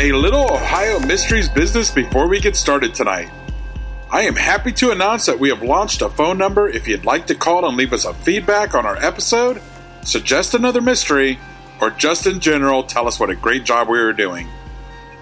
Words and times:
A 0.00 0.12
little 0.12 0.52
Ohio 0.52 1.00
Mysteries 1.00 1.48
business 1.48 1.90
before 1.90 2.28
we 2.28 2.38
get 2.38 2.54
started 2.54 2.94
tonight. 2.94 3.32
I 4.12 4.22
am 4.22 4.36
happy 4.36 4.70
to 4.74 4.92
announce 4.92 5.26
that 5.26 5.40
we 5.40 5.48
have 5.48 5.64
launched 5.64 6.02
a 6.02 6.08
phone 6.08 6.38
number 6.38 6.68
if 6.68 6.86
you'd 6.86 7.04
like 7.04 7.26
to 7.26 7.34
call 7.34 7.66
and 7.66 7.76
leave 7.76 7.92
us 7.92 8.04
a 8.04 8.14
feedback 8.14 8.76
on 8.76 8.86
our 8.86 8.96
episode, 8.98 9.60
suggest 10.02 10.54
another 10.54 10.80
mystery, 10.80 11.40
or 11.80 11.90
just 11.90 12.28
in 12.28 12.38
general 12.38 12.84
tell 12.84 13.08
us 13.08 13.18
what 13.18 13.28
a 13.28 13.34
great 13.34 13.64
job 13.64 13.88
we 13.88 13.98
are 13.98 14.12
doing. 14.12 14.46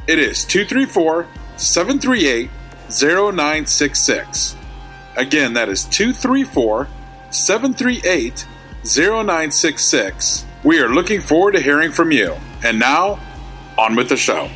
It 0.06 0.18
is 0.18 0.44
234 0.44 1.26
738 1.56 2.50
0966. 2.90 4.56
Again, 5.16 5.54
that 5.54 5.70
is 5.70 5.86
234 5.86 6.86
738 7.30 8.46
0966. 8.84 10.44
We 10.64 10.80
are 10.80 10.90
looking 10.90 11.22
forward 11.22 11.52
to 11.52 11.62
hearing 11.62 11.92
from 11.92 12.12
you. 12.12 12.36
And 12.62 12.78
now, 12.78 13.18
on 13.78 13.96
with 13.96 14.10
the 14.10 14.18
show. 14.18 14.50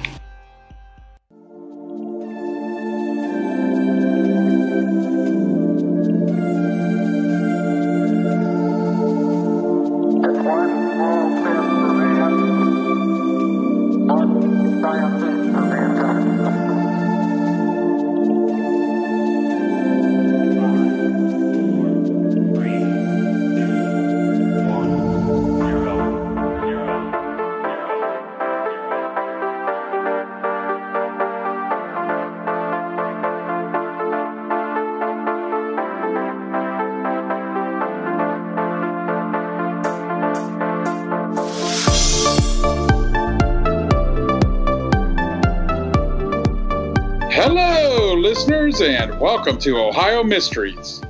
And 48.81 49.21
welcome 49.21 49.59
to 49.59 49.77
Ohio 49.77 50.25
Mysteries. 50.25 51.03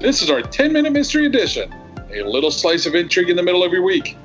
This 0.00 0.22
is 0.22 0.30
our 0.30 0.40
10 0.40 0.72
minute 0.72 0.94
mystery 0.94 1.26
edition, 1.26 1.70
a 2.10 2.22
little 2.22 2.50
slice 2.50 2.86
of 2.86 2.94
intrigue 2.94 3.28
in 3.28 3.36
the 3.36 3.42
middle 3.42 3.62
of 3.62 3.72
your 3.72 3.82
week. 3.82 4.16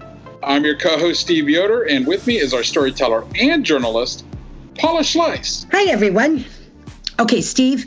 I'm 0.41 0.63
your 0.63 0.77
co 0.77 0.97
host, 0.97 1.19
Steve 1.19 1.49
Yoder, 1.49 1.83
and 1.83 2.07
with 2.07 2.25
me 2.25 2.37
is 2.37 2.53
our 2.53 2.63
storyteller 2.63 3.25
and 3.37 3.65
journalist, 3.65 4.23
Paula 4.77 5.01
Schleis. 5.01 5.65
Hi, 5.73 5.91
everyone. 5.91 6.45
Okay, 7.19 7.41
Steve, 7.41 7.85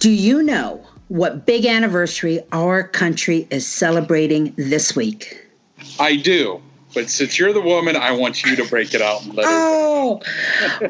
do 0.00 0.10
you 0.10 0.42
know 0.42 0.84
what 1.06 1.46
big 1.46 1.64
anniversary 1.64 2.40
our 2.50 2.82
country 2.82 3.46
is 3.50 3.64
celebrating 3.64 4.52
this 4.56 4.96
week? 4.96 5.46
I 6.00 6.16
do, 6.16 6.60
but 6.94 7.10
since 7.10 7.38
you're 7.38 7.52
the 7.52 7.60
woman, 7.60 7.96
I 7.96 8.12
want 8.12 8.44
you 8.44 8.56
to 8.56 8.64
break 8.68 8.94
it 8.94 9.02
out 9.02 9.24
and 9.24 9.34
let 9.34 9.46
Oh, 9.48 10.20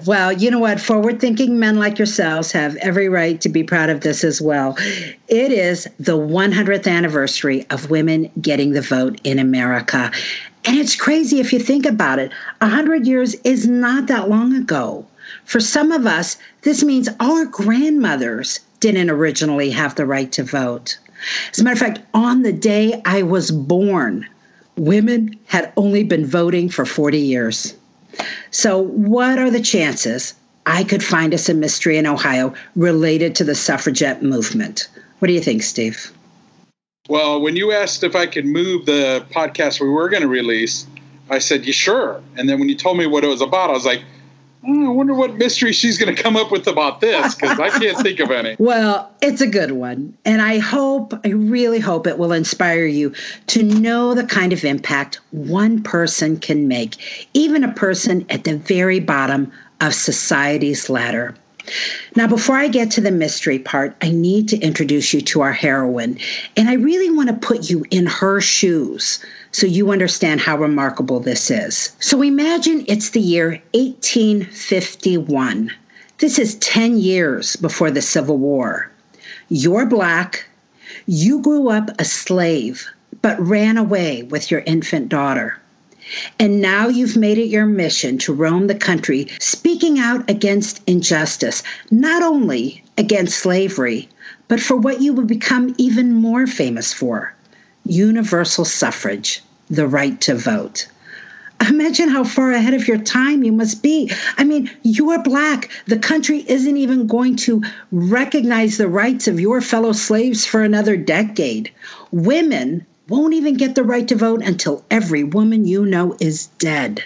well, 0.06 0.33
you 0.33 0.51
know 0.51 0.59
what? 0.59 0.81
Forward 0.81 1.20
thinking 1.20 1.59
men 1.59 1.79
like 1.79 1.98
yourselves 1.98 2.53
have 2.53 2.77
every 2.77 3.09
right 3.09 3.41
to 3.41 3.48
be 3.48 3.62
proud 3.62 3.91
of 3.91 4.01
this 4.01 4.25
as 4.25 4.41
well. 4.41 4.77
It 5.28 5.53
is 5.53 5.89
the 5.98 6.17
100th 6.17 6.87
anniversary 6.87 7.67
of 7.71 7.91
women 7.91 8.31
getting 8.41 8.73
the 8.73 8.81
vote 8.81 9.21
in 9.25 9.39
America. 9.39 10.11
And 10.65 10.78
it's 10.78 10.97
crazy 10.97 11.41
if 11.41 11.53
you 11.53 11.59
think 11.59 11.87
about 11.87 12.19
it. 12.19 12.33
100 12.61 13.06
years 13.06 13.34
is 13.45 13.67
not 13.67 14.06
that 14.06 14.28
long 14.28 14.55
ago. 14.55 15.06
For 15.45 15.61
some 15.61 15.93
of 15.93 16.06
us, 16.06 16.37
this 16.62 16.83
means 16.83 17.09
our 17.21 17.45
grandmothers 17.47 18.61
didn't 18.81 19.11
originally 19.11 19.71
have 19.71 19.95
the 19.95 20.06
right 20.06 20.31
to 20.33 20.43
vote. 20.43 20.98
As 21.51 21.59
a 21.59 21.65
matter 21.65 21.75
of 21.75 21.78
fact, 21.78 22.01
on 22.15 22.43
the 22.43 22.53
day 22.53 23.00
I 23.05 23.22
was 23.22 23.50
born, 23.50 24.27
women 24.80 25.38
had 25.46 25.72
only 25.76 26.02
been 26.02 26.24
voting 26.24 26.70
for 26.70 26.86
40 26.86 27.18
years. 27.18 27.76
So, 28.50 28.82
what 28.82 29.38
are 29.38 29.50
the 29.50 29.60
chances 29.60 30.34
I 30.66 30.84
could 30.84 31.04
find 31.04 31.34
us 31.34 31.48
a 31.48 31.54
mystery 31.54 31.98
in 31.98 32.06
Ohio 32.06 32.54
related 32.74 33.34
to 33.36 33.44
the 33.44 33.54
suffragette 33.54 34.22
movement? 34.22 34.88
What 35.18 35.28
do 35.28 35.34
you 35.34 35.41
think, 35.41 35.62
Steve? 35.62 36.10
Well, 37.08 37.41
when 37.41 37.56
you 37.56 37.72
asked 37.72 38.02
if 38.04 38.16
I 38.16 38.26
could 38.26 38.46
move 38.46 38.86
the 38.86 39.24
podcast 39.30 39.80
we 39.80 39.88
were 39.88 40.08
going 40.08 40.22
to 40.22 40.28
release, 40.28 40.86
I 41.28 41.38
said, 41.38 41.66
You 41.66 41.72
sure? 41.72 42.22
And 42.36 42.48
then 42.48 42.58
when 42.58 42.68
you 42.68 42.74
told 42.74 42.97
me 42.97 43.06
what 43.06 43.22
it 43.22 43.28
was 43.28 43.42
about, 43.42 43.70
I 43.70 43.74
was 43.74 43.84
like, 43.84 44.02
Hmm, 44.65 44.87
I 44.87 44.91
wonder 44.91 45.15
what 45.15 45.37
mystery 45.37 45.72
she's 45.72 45.97
going 45.97 46.15
to 46.15 46.22
come 46.22 46.37
up 46.37 46.50
with 46.50 46.66
about 46.66 47.00
this 47.00 47.34
because 47.34 47.59
I 47.59 47.71
can't 47.71 47.97
think 47.98 48.21
of 48.21 48.31
any. 48.31 48.56
Well, 48.71 49.10
it's 49.22 49.41
a 49.41 49.47
good 49.47 49.72
one. 49.72 50.16
And 50.25 50.43
I 50.43 50.59
hope, 50.59 51.15
I 51.25 51.31
really 51.31 51.81
hope 51.81 52.06
it 52.06 52.19
will 52.19 52.32
inspire 52.32 52.84
you 52.84 53.15
to 53.48 53.62
know 53.62 54.15
the 54.15 54.25
kind 54.25 54.53
of 54.53 54.65
impact 54.65 55.19
one 55.31 55.82
person 55.82 56.38
can 56.38 56.69
make, 56.69 57.28
even 57.32 57.65
a 57.65 57.72
person 57.72 58.26
at 58.28 58.44
the 58.44 58.56
very 58.56 59.00
bottom 59.00 59.50
of 59.81 59.94
society's 59.94 60.91
ladder. 60.91 61.34
Now, 62.16 62.27
before 62.27 62.56
I 62.56 62.69
get 62.69 62.91
to 62.92 63.00
the 63.00 63.10
mystery 63.10 63.59
part, 63.59 63.97
I 64.03 64.10
need 64.10 64.48
to 64.48 64.59
introduce 64.59 65.15
you 65.15 65.21
to 65.22 65.41
our 65.42 65.53
heroine. 65.53 66.19
And 66.56 66.69
I 66.69 66.75
really 66.75 67.10
want 67.10 67.28
to 67.28 67.34
put 67.34 67.71
you 67.71 67.84
in 67.91 68.06
her 68.06 68.41
shoes 68.41 69.25
so 69.53 69.66
you 69.66 69.91
understand 69.91 70.41
how 70.41 70.56
remarkable 70.56 71.19
this 71.19 71.50
is. 71.50 71.97
So 71.99 72.22
imagine 72.22 72.84
it's 72.87 73.11
the 73.11 73.21
year 73.21 73.61
1851. 73.75 75.72
This 76.19 76.38
is 76.38 76.55
10 76.56 76.99
years 76.99 77.56
before 77.56 77.91
the 77.91 78.03
Civil 78.03 78.39
War. 78.39 78.91
You're 79.49 79.87
black. 79.87 80.47
You 81.06 81.43
grew 81.43 81.69
up 81.69 81.91
a 81.99 82.05
slave, 82.05 82.87
but 83.22 83.41
ran 83.41 83.77
away 83.77 84.22
with 84.22 84.53
your 84.53 84.60
infant 84.60 85.09
daughter. 85.09 85.59
And 86.39 86.60
now 86.60 86.87
you've 86.89 87.16
made 87.16 87.39
it 87.39 87.47
your 87.47 87.66
mission 87.66 88.19
to 88.19 88.33
roam 88.33 88.69
the 88.69 88.75
country, 88.75 89.28
speaking 89.41 89.99
out 89.99 90.28
against 90.31 90.81
injustice, 90.87 91.62
not 91.91 92.22
only 92.22 92.84
against 92.97 93.39
slavery, 93.39 94.09
but 94.47 94.60
for 94.60 94.77
what 94.77 95.00
you 95.00 95.12
will 95.12 95.25
become 95.25 95.75
even 95.78 96.15
more 96.15 96.47
famous 96.47 96.93
for 96.93 97.34
universal 97.84 98.64
suffrage, 98.64 99.42
the 99.68 99.86
right 99.86 100.20
to 100.22 100.34
vote. 100.34 100.88
Imagine 101.68 102.08
how 102.08 102.24
far 102.24 102.52
ahead 102.52 102.72
of 102.72 102.88
your 102.88 102.98
time 102.98 103.42
you 103.42 103.52
must 103.52 103.82
be. 103.82 104.10
I 104.38 104.44
mean, 104.44 104.70
you 104.82 105.10
are 105.10 105.22
black. 105.22 105.70
The 105.86 105.98
country 105.98 106.42
isn't 106.48 106.76
even 106.76 107.06
going 107.06 107.36
to 107.36 107.62
recognize 107.92 108.78
the 108.78 108.88
rights 108.88 109.28
of 109.28 109.38
your 109.38 109.60
fellow 109.60 109.92
slaves 109.92 110.46
for 110.46 110.62
another 110.62 110.96
decade. 110.96 111.70
Women 112.12 112.86
won't 113.08 113.34
even 113.34 113.56
get 113.58 113.74
the 113.74 113.84
right 113.84 114.08
to 114.08 114.14
vote 114.14 114.42
until 114.42 114.84
every 114.91 115.22
woman 115.22 115.66
you 115.66 115.84
know 115.84 116.16
is 116.18 116.47
dead. 116.58 117.04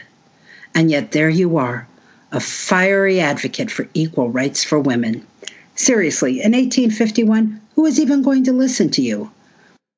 And 0.74 0.91
yet 0.91 1.10
there 1.10 1.30
you 1.30 1.56
are, 1.56 1.88
a 2.30 2.41
fiery 2.41 3.20
advocate 3.20 3.70
for 3.70 3.88
equal 3.94 4.30
rights 4.30 4.62
for 4.62 4.78
women. 4.78 5.26
Seriously, 5.74 6.42
in 6.42 6.52
1851, 6.52 7.60
who 7.74 7.86
is 7.86 7.98
even 7.98 8.22
going 8.22 8.44
to 8.44 8.52
listen 8.52 8.91
to 8.91 9.02
you? 9.02 9.30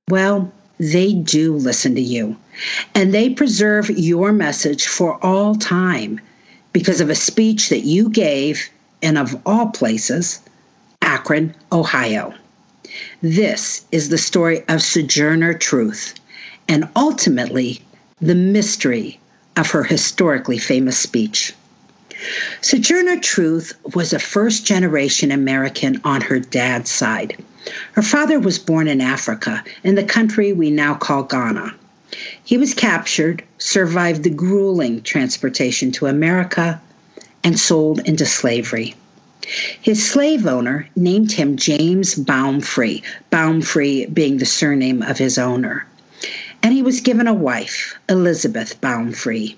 Well, 0.08 0.53
they 0.78 1.12
do 1.12 1.54
listen 1.54 1.94
to 1.94 2.00
you. 2.00 2.37
And 2.94 3.12
they 3.12 3.31
preserve 3.31 3.91
your 3.91 4.32
message 4.32 4.87
for 4.87 5.22
all 5.25 5.54
time 5.54 6.20
because 6.72 7.00
of 7.00 7.10
a 7.10 7.14
speech 7.14 7.69
that 7.70 7.84
you 7.84 8.09
gave 8.09 8.69
in, 9.00 9.16
of 9.16 9.41
all 9.47 9.69
places, 9.69 10.41
Akron, 11.03 11.54
Ohio. 11.72 12.34
This 13.22 13.84
is 13.92 14.09
the 14.09 14.19
story 14.19 14.62
of 14.69 14.82
Sojourner 14.82 15.54
Truth 15.54 16.14
and 16.69 16.88
ultimately 16.97 17.82
the 18.20 18.34
mystery 18.34 19.20
of 19.56 19.70
her 19.70 19.82
historically 19.82 20.58
famous 20.58 20.98
speech. 20.98 21.54
Sojourner 22.60 23.20
Truth 23.20 23.75
was 23.94 24.12
a 24.12 24.19
first 24.19 24.64
generation 24.64 25.31
American 25.31 26.00
on 26.05 26.20
her 26.22 26.38
dad's 26.38 26.90
side. 26.90 27.43
Her 27.93 28.03
father 28.03 28.39
was 28.39 28.61
born 28.61 28.87
in 28.87 29.01
Africa, 29.01 29.65
in 29.83 29.97
the 29.97 30.05
country 30.05 30.53
we 30.53 30.71
now 30.71 30.95
call 30.95 31.25
Ghana. 31.25 31.75
He 32.45 32.57
was 32.57 32.75
captured, 32.75 33.43
survived 33.59 34.23
the 34.23 34.31
grueling 34.31 35.03
transportation 35.03 35.91
to 35.93 36.07
America, 36.07 36.81
and 37.43 37.59
sold 37.59 37.99
into 38.07 38.25
slavery. 38.25 38.95
His 39.81 40.09
slave 40.09 40.47
owner 40.47 40.89
named 40.95 41.33
him 41.33 41.57
James 41.57 42.15
Baumfree, 42.15 43.03
Baumfree 43.31 44.07
being 44.07 44.39
the 44.39 44.47
surname 44.47 45.03
of 45.03 45.19
his 45.19 45.37
owner. 45.37 45.87
And 46.63 46.73
he 46.73 46.83
was 46.83 47.01
given 47.01 47.27
a 47.27 47.35
wife, 47.35 47.97
Elizabeth 48.09 48.81
Baumfree. 48.81 49.57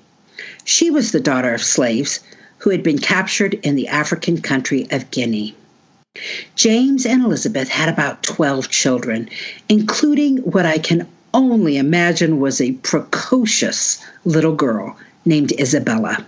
She 0.64 0.90
was 0.90 1.12
the 1.12 1.20
daughter 1.20 1.52
of 1.52 1.62
slaves 1.62 2.20
who 2.58 2.70
had 2.70 2.82
been 2.82 2.98
captured 2.98 3.54
in 3.62 3.76
the 3.76 3.88
African 3.88 4.40
country 4.40 4.86
of 4.90 5.10
Guinea. 5.10 5.54
James 6.58 7.06
and 7.06 7.22
Elizabeth 7.22 7.68
had 7.68 7.88
about 7.88 8.24
12 8.24 8.68
children, 8.68 9.28
including 9.68 10.38
what 10.38 10.66
I 10.66 10.78
can 10.78 11.06
only 11.32 11.76
imagine 11.76 12.40
was 12.40 12.60
a 12.60 12.72
precocious 12.72 14.04
little 14.24 14.56
girl 14.56 14.96
named 15.24 15.52
Isabella. 15.60 16.24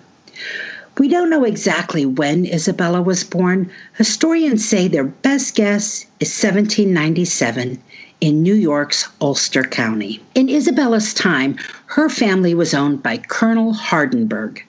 We 0.99 1.09
don't 1.09 1.31
know 1.31 1.43
exactly 1.43 2.07
when 2.07 2.47
Isabella 2.47 3.03
was 3.03 3.25
born. 3.25 3.71
Historians 3.95 4.65
say 4.65 4.87
their 4.87 5.03
best 5.03 5.57
guess 5.57 6.07
is 6.21 6.29
1797 6.29 7.83
in 8.21 8.43
New 8.43 8.55
York's 8.55 9.09
Ulster 9.21 9.65
County. 9.65 10.23
In 10.37 10.49
Isabella's 10.49 11.13
time, 11.13 11.57
her 11.87 12.09
family 12.09 12.55
was 12.55 12.75
owned 12.75 13.03
by 13.03 13.17
Colonel 13.17 13.73
Hardenberg, 13.73 14.63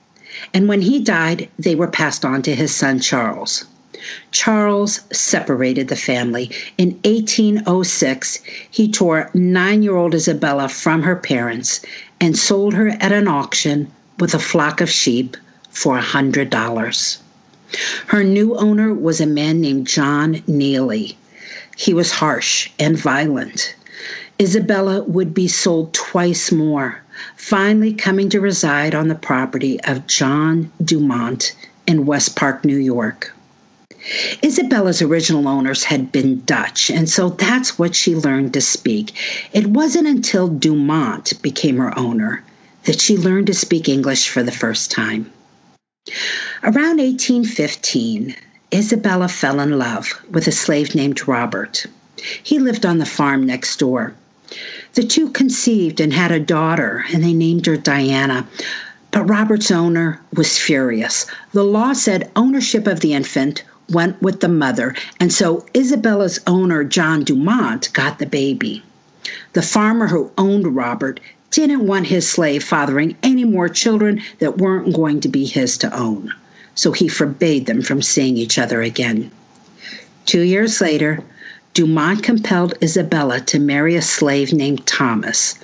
and 0.55 0.67
when 0.67 0.81
he 0.81 0.99
died, 0.99 1.49
they 1.59 1.75
were 1.75 1.87
passed 1.87 2.25
on 2.25 2.41
to 2.41 2.55
his 2.55 2.73
son 2.73 2.99
Charles. 2.99 3.65
Charles 4.31 5.01
separated 5.11 5.87
the 5.87 5.95
family. 5.95 6.49
In 6.77 6.99
1806, 7.03 8.39
he 8.69 8.91
tore 8.91 9.29
nine 9.33 9.83
year 9.83 9.95
old 9.95 10.15
Isabella 10.15 10.69
from 10.69 11.03
her 11.03 11.15
parents 11.15 11.81
and 12.19 12.37
sold 12.37 12.73
her 12.73 12.89
at 12.99 13.11
an 13.11 13.27
auction 13.27 13.91
with 14.17 14.33
a 14.33 14.39
flock 14.39 14.81
of 14.81 14.89
sheep 14.89 15.37
for 15.69 15.97
a 15.97 16.01
$100. 16.01 17.17
Her 18.07 18.23
new 18.23 18.55
owner 18.55 18.93
was 18.93 19.21
a 19.21 19.25
man 19.25 19.61
named 19.61 19.87
John 19.87 20.41
Neely. 20.47 21.17
He 21.77 21.93
was 21.93 22.11
harsh 22.11 22.69
and 22.79 22.97
violent. 22.97 23.75
Isabella 24.41 25.03
would 25.03 25.33
be 25.33 25.47
sold 25.47 25.93
twice 25.93 26.51
more, 26.51 27.01
finally 27.35 27.93
coming 27.93 28.29
to 28.29 28.41
reside 28.41 28.95
on 28.95 29.07
the 29.07 29.15
property 29.15 29.79
of 29.83 30.07
John 30.07 30.71
Dumont 30.83 31.55
in 31.85 32.05
West 32.05 32.35
Park, 32.35 32.65
New 32.65 32.77
York. 32.77 33.33
Isabella's 34.41 35.03
original 35.03 35.47
owners 35.47 35.83
had 35.83 36.11
been 36.11 36.41
Dutch, 36.45 36.89
and 36.89 37.07
so 37.07 37.29
that's 37.29 37.77
what 37.77 37.95
she 37.95 38.15
learned 38.15 38.53
to 38.55 38.61
speak. 38.61 39.13
It 39.53 39.67
wasn't 39.67 40.07
until 40.07 40.47
Dumont 40.47 41.39
became 41.43 41.77
her 41.77 41.97
owner 41.97 42.43
that 42.85 42.99
she 42.99 43.15
learned 43.15 43.47
to 43.47 43.53
speak 43.53 43.87
English 43.87 44.27
for 44.29 44.41
the 44.41 44.51
first 44.51 44.89
time. 44.89 45.31
Around 46.63 46.97
1815, 46.97 48.35
Isabella 48.73 49.27
fell 49.27 49.59
in 49.59 49.77
love 49.77 50.19
with 50.31 50.47
a 50.47 50.51
slave 50.51 50.95
named 50.95 51.27
Robert. 51.27 51.85
He 52.41 52.57
lived 52.57 52.87
on 52.87 52.97
the 52.97 53.05
farm 53.05 53.45
next 53.45 53.77
door. 53.77 54.15
The 54.95 55.03
two 55.03 55.29
conceived 55.29 55.99
and 55.99 56.11
had 56.11 56.31
a 56.31 56.39
daughter, 56.39 57.05
and 57.13 57.23
they 57.23 57.33
named 57.33 57.67
her 57.67 57.77
Diana. 57.77 58.47
But 59.11 59.29
Robert's 59.29 59.69
owner 59.69 60.19
was 60.33 60.57
furious. 60.57 61.27
The 61.51 61.63
law 61.63 61.93
said 61.93 62.31
ownership 62.35 62.87
of 62.87 63.01
the 63.01 63.13
infant 63.13 63.63
went 63.89 64.21
with 64.21 64.39
the 64.39 64.47
mother, 64.47 64.95
and 65.19 65.31
so 65.33 65.65
Isabella's 65.73 66.39
owner, 66.47 66.83
John 66.83 67.23
Dumont, 67.23 67.91
got 67.93 68.19
the 68.19 68.25
baby. 68.25 68.83
The 69.53 69.61
farmer 69.61 70.07
who 70.07 70.31
owned 70.37 70.75
Robert 70.75 71.19
didn't 71.51 71.85
want 71.85 72.07
his 72.07 72.27
slave 72.27 72.63
fathering 72.63 73.15
any 73.21 73.43
more 73.43 73.69
children 73.69 74.21
that 74.39 74.57
weren't 74.57 74.95
going 74.95 75.19
to 75.21 75.27
be 75.27 75.45
his 75.45 75.77
to 75.79 75.95
own, 75.95 76.33
so 76.75 76.91
he 76.91 77.07
forbade 77.07 77.65
them 77.65 77.81
from 77.81 78.01
seeing 78.01 78.37
each 78.37 78.57
other 78.57 78.81
again. 78.81 79.29
Two 80.25 80.41
years 80.41 80.79
later, 80.79 81.23
Dumont 81.73 82.23
compelled 82.23 82.73
Isabella 82.81 83.41
to 83.41 83.59
marry 83.59 83.95
a 83.95 84.01
slave 84.01 84.53
named 84.53 84.85
Thomas. 84.85 85.55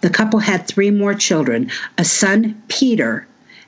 The 0.00 0.10
couple 0.10 0.40
had 0.40 0.66
three 0.66 0.90
more 0.90 1.14
children 1.14 1.70
a 1.96 2.04
son, 2.04 2.60
Peter, 2.68 3.26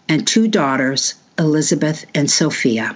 and 0.09 0.27
two 0.27 0.49
daughters, 0.49 1.15
Elizabeth 1.39 2.05
and 2.15 2.31
Sophia. 2.31 2.95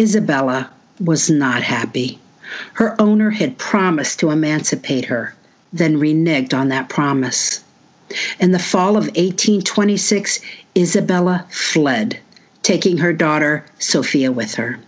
Isabella 0.00 0.70
was 0.98 1.30
not 1.30 1.62
happy. 1.62 2.18
Her 2.72 3.00
owner 3.00 3.30
had 3.30 3.58
promised 3.58 4.18
to 4.20 4.30
emancipate 4.30 5.04
her 5.04 5.34
then 5.72 5.96
reneged 6.00 6.52
on 6.52 6.68
that 6.68 6.88
promise. 6.88 7.60
In 8.40 8.50
the 8.50 8.58
fall 8.58 8.96
of 8.96 9.04
1826, 9.04 10.40
Isabella 10.76 11.46
fled, 11.48 12.18
taking 12.62 12.98
her 12.98 13.12
daughter 13.12 13.64
Sophia 13.78 14.32
with 14.32 14.54
her. 14.54 14.80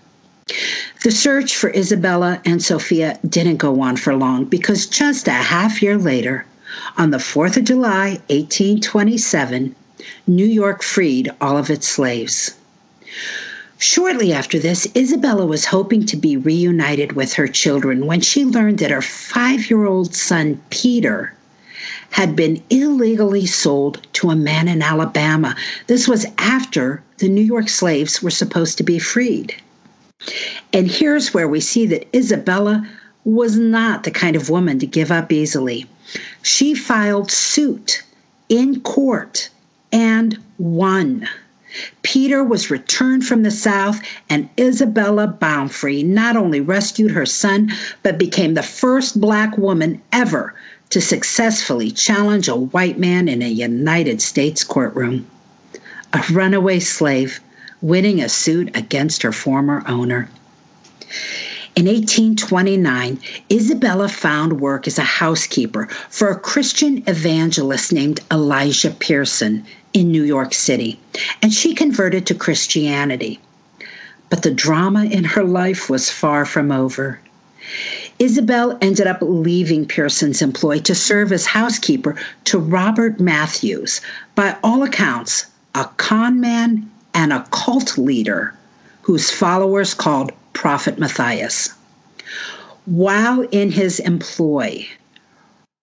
The 1.04 1.12
search 1.12 1.56
for 1.56 1.70
Isabella 1.70 2.40
and 2.44 2.62
Sophia 2.62 3.18
didn't 3.28 3.58
go 3.58 3.80
on 3.80 3.96
for 3.96 4.14
long 4.16 4.44
because 4.44 4.86
just 4.86 5.28
a 5.28 5.32
half 5.32 5.82
year 5.82 5.96
later, 5.96 6.44
on 6.96 7.10
the 7.10 7.18
4th 7.18 7.56
of 7.56 7.64
July, 7.64 8.20
1827, 8.28 9.74
New 10.26 10.46
York 10.46 10.82
freed 10.82 11.30
all 11.40 11.56
of 11.56 11.70
its 11.70 11.86
slaves. 11.86 12.54
Shortly 13.82 14.32
after 14.32 14.60
this, 14.60 14.86
Isabella 14.94 15.44
was 15.44 15.64
hoping 15.64 16.06
to 16.06 16.16
be 16.16 16.36
reunited 16.36 17.14
with 17.14 17.32
her 17.32 17.48
children 17.48 18.06
when 18.06 18.20
she 18.20 18.44
learned 18.44 18.78
that 18.78 18.92
her 18.92 19.02
five 19.02 19.68
year 19.68 19.86
old 19.86 20.14
son, 20.14 20.62
Peter, 20.70 21.34
had 22.10 22.36
been 22.36 22.62
illegally 22.70 23.44
sold 23.44 24.00
to 24.12 24.30
a 24.30 24.36
man 24.36 24.68
in 24.68 24.82
Alabama. 24.82 25.56
This 25.88 26.06
was 26.06 26.26
after 26.38 27.02
the 27.18 27.28
New 27.28 27.42
York 27.42 27.68
slaves 27.68 28.22
were 28.22 28.30
supposed 28.30 28.78
to 28.78 28.84
be 28.84 29.00
freed. 29.00 29.52
And 30.72 30.88
here's 30.88 31.34
where 31.34 31.48
we 31.48 31.58
see 31.58 31.84
that 31.86 32.06
Isabella 32.16 32.88
was 33.24 33.58
not 33.58 34.04
the 34.04 34.12
kind 34.12 34.36
of 34.36 34.48
woman 34.48 34.78
to 34.78 34.86
give 34.86 35.10
up 35.10 35.32
easily. 35.32 35.86
She 36.42 36.76
filed 36.76 37.32
suit 37.32 38.04
in 38.48 38.80
court 38.82 39.50
and 39.90 40.38
won. 40.56 41.28
Peter 42.02 42.44
was 42.44 42.70
returned 42.70 43.26
from 43.26 43.42
the 43.42 43.50
South, 43.50 43.98
and 44.28 44.50
Isabella 44.60 45.26
Baumfree 45.26 46.02
not 46.02 46.36
only 46.36 46.60
rescued 46.60 47.12
her 47.12 47.24
son, 47.24 47.72
but 48.02 48.18
became 48.18 48.52
the 48.52 48.62
first 48.62 49.18
black 49.18 49.56
woman 49.56 50.02
ever 50.12 50.54
to 50.90 51.00
successfully 51.00 51.90
challenge 51.90 52.46
a 52.48 52.54
white 52.54 52.98
man 52.98 53.26
in 53.26 53.40
a 53.40 53.48
United 53.48 54.20
States 54.20 54.64
courtroom. 54.64 55.26
A 56.12 56.22
runaway 56.30 56.78
slave 56.78 57.40
winning 57.80 58.20
a 58.20 58.28
suit 58.28 58.70
against 58.76 59.22
her 59.22 59.32
former 59.32 59.82
owner. 59.88 60.28
In 61.74 61.86
1829, 61.86 63.18
Isabella 63.50 64.06
found 64.06 64.60
work 64.60 64.86
as 64.86 64.98
a 64.98 65.02
housekeeper 65.02 65.88
for 66.10 66.28
a 66.28 66.38
Christian 66.38 67.02
evangelist 67.06 67.94
named 67.94 68.20
Elijah 68.30 68.90
Pierson 68.90 69.64
in 69.94 70.12
New 70.12 70.22
York 70.22 70.52
City, 70.52 71.00
and 71.40 71.50
she 71.50 71.74
converted 71.74 72.26
to 72.26 72.34
Christianity. 72.34 73.40
But 74.28 74.42
the 74.42 74.50
drama 74.50 75.04
in 75.04 75.24
her 75.24 75.44
life 75.44 75.88
was 75.88 76.10
far 76.10 76.44
from 76.44 76.70
over. 76.70 77.20
Isabel 78.18 78.76
ended 78.82 79.06
up 79.06 79.18
leaving 79.22 79.86
Pierson's 79.86 80.42
employ 80.42 80.80
to 80.80 80.94
serve 80.94 81.32
as 81.32 81.46
housekeeper 81.46 82.16
to 82.44 82.58
Robert 82.58 83.18
Matthews, 83.18 84.02
by 84.34 84.58
all 84.62 84.82
accounts, 84.82 85.46
a 85.74 85.86
con 85.96 86.38
man 86.38 86.90
and 87.14 87.32
a 87.32 87.46
cult 87.50 87.96
leader 87.96 88.52
whose 89.00 89.30
followers 89.30 89.94
called 89.94 90.32
Prophet 90.52 90.98
Matthias. 90.98 91.70
While 92.86 93.42
in 93.52 93.70
his 93.70 94.00
employ, 94.00 94.86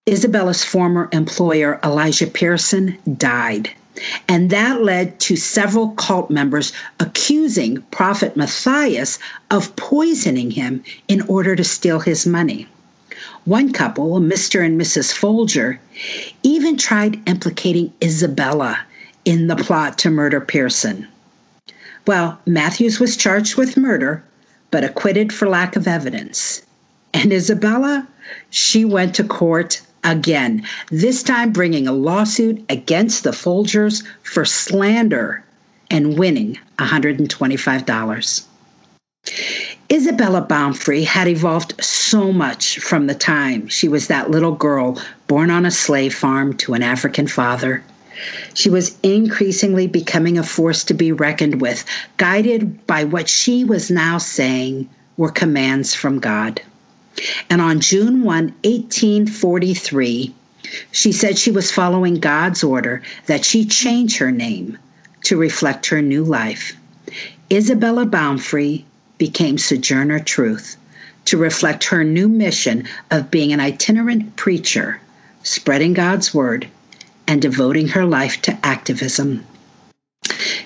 Isabella's 0.05 0.63
former 0.63 1.07
employer, 1.11 1.79
Elijah 1.83 2.27
Pierson, 2.27 2.97
died. 3.17 3.69
And 4.27 4.49
that 4.49 4.81
led 4.81 5.19
to 5.21 5.35
several 5.35 5.89
cult 5.89 6.29
members 6.31 6.73
accusing 6.99 7.81
Prophet 7.91 8.37
Matthias 8.37 9.19
of 9.51 9.75
poisoning 9.75 10.51
him 10.51 10.83
in 11.07 11.21
order 11.23 11.55
to 11.55 11.63
steal 11.63 11.99
his 11.99 12.25
money. 12.25 12.67
One 13.45 13.73
couple, 13.73 14.19
Mr. 14.19 14.65
and 14.65 14.79
Mrs. 14.79 15.11
Folger, 15.13 15.79
even 16.43 16.77
tried 16.77 17.19
implicating 17.27 17.91
Isabella 18.01 18.79
in 19.25 19.47
the 19.47 19.55
plot 19.55 19.97
to 19.99 20.09
murder 20.09 20.39
Pierson. 20.39 21.07
Well, 22.07 22.39
Matthews 22.45 22.99
was 22.99 23.17
charged 23.17 23.55
with 23.55 23.77
murder, 23.77 24.23
but 24.71 24.83
acquitted 24.83 25.33
for 25.33 25.47
lack 25.47 25.75
of 25.75 25.87
evidence. 25.87 26.61
And 27.13 27.33
Isabella, 27.33 28.07
she 28.49 28.85
went 28.85 29.15
to 29.15 29.23
court 29.23 29.81
again, 30.03 30.65
this 30.89 31.23
time 31.23 31.51
bringing 31.51 31.87
a 31.87 31.91
lawsuit 31.91 32.63
against 32.69 33.23
the 33.23 33.31
Folgers 33.31 34.03
for 34.23 34.45
slander 34.45 35.43
and 35.89 36.17
winning 36.17 36.57
$125. 36.77 38.45
Isabella 39.91 40.41
Baumfree 40.41 41.03
had 41.03 41.27
evolved 41.27 41.83
so 41.83 42.31
much 42.31 42.79
from 42.79 43.07
the 43.07 43.15
time 43.15 43.67
she 43.67 43.87
was 43.87 44.07
that 44.07 44.29
little 44.29 44.53
girl 44.53 45.01
born 45.27 45.49
on 45.49 45.65
a 45.65 45.71
slave 45.71 46.13
farm 46.13 46.55
to 46.57 46.73
an 46.73 46.83
African 46.83 47.27
father. 47.27 47.83
She 48.53 48.69
was 48.69 48.97
increasingly 49.03 49.87
becoming 49.87 50.37
a 50.37 50.43
force 50.43 50.83
to 50.85 50.93
be 50.93 51.11
reckoned 51.11 51.61
with, 51.61 51.85
guided 52.17 52.85
by 52.85 53.03
what 53.05 53.29
she 53.29 53.63
was 53.63 53.89
now 53.89 54.17
saying 54.17 54.89
were 55.17 55.31
commands 55.31 55.93
from 55.93 56.19
God. 56.19 56.61
And 57.49 57.61
on 57.61 57.79
June 57.79 58.23
1, 58.23 58.43
1843, 58.63 60.33
she 60.91 61.11
said 61.11 61.37
she 61.37 61.51
was 61.51 61.71
following 61.71 62.15
God's 62.15 62.63
order 62.63 63.01
that 63.25 63.45
she 63.45 63.65
change 63.65 64.17
her 64.17 64.31
name 64.31 64.77
to 65.23 65.37
reflect 65.37 65.87
her 65.87 66.01
new 66.01 66.23
life. 66.23 66.75
Isabella 67.51 68.05
Baumfree 68.05 68.85
became 69.17 69.57
Sojourner 69.57 70.19
Truth 70.19 70.77
to 71.25 71.37
reflect 71.37 71.85
her 71.85 72.03
new 72.03 72.29
mission 72.29 72.87
of 73.11 73.31
being 73.31 73.51
an 73.53 73.59
itinerant 73.59 74.35
preacher, 74.35 74.99
spreading 75.43 75.93
God's 75.93 76.33
word, 76.33 76.67
and 77.29 77.43
devoting 77.43 77.87
her 77.87 78.05
life 78.05 78.41
to 78.41 78.57
activism. 78.63 79.45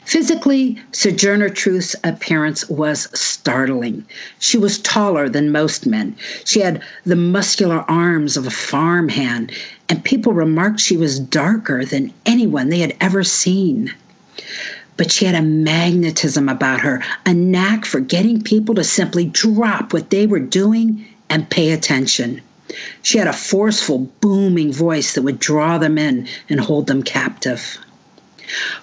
Physically, 0.05 0.79
Sojourner 0.93 1.50
Truth's 1.50 1.93
appearance 2.05 2.70
was 2.70 3.10
startling. 3.20 4.05
She 4.39 4.58
was 4.58 4.79
taller 4.79 5.27
than 5.27 5.51
most 5.51 5.86
men. 5.86 6.15
She 6.46 6.62
had 6.62 6.82
the 7.05 7.17
muscular 7.17 7.79
arms 7.89 8.38
of 8.38 8.48
a 8.48 8.51
farmhand, 8.51 9.51
and 9.89 10.05
people 10.05 10.32
remarked 10.32 10.79
she 10.79 10.96
was 10.96 11.20
darker 11.20 11.84
than 11.84 12.13
anyone 12.25 12.70
they 12.70 12.79
had 12.79 12.96
ever 13.01 13.25
seen. 13.25 13.93
But 14.96 15.12
she 15.12 15.25
had 15.25 15.36
a 15.36 15.41
magnetism 15.41 16.48
about 16.48 16.79
her, 16.79 17.03
a 17.25 17.34
knack 17.34 17.84
for 17.84 18.00
getting 18.00 18.41
people 18.41 18.75
to 18.75 18.86
simply 18.86 19.25
drop 19.25 19.91
what 19.91 20.12
they 20.12 20.27
were 20.27 20.39
doing 20.39 21.05
and 21.29 21.50
pay 21.50 21.72
attention. 21.72 22.41
She 23.01 23.18
had 23.18 23.27
a 23.27 23.34
forceful, 23.34 24.10
booming 24.20 24.74
voice 24.74 25.13
that 25.13 25.22
would 25.22 25.39
draw 25.39 25.77
them 25.77 25.98
in 25.98 26.27
and 26.50 26.60
hold 26.60 26.88
them 26.88 27.03
captive. 27.03 27.77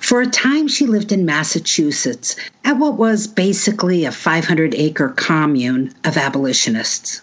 For 0.00 0.20
a 0.20 0.26
time, 0.26 0.68
she 0.68 0.86
lived 0.86 1.12
in 1.12 1.24
Massachusetts 1.24 2.36
at 2.64 2.78
what 2.78 2.96
was 2.96 3.26
basically 3.26 4.04
a 4.04 4.12
500 4.12 4.74
acre 4.74 5.10
commune 5.10 5.92
of 6.04 6.16
abolitionists. 6.16 7.20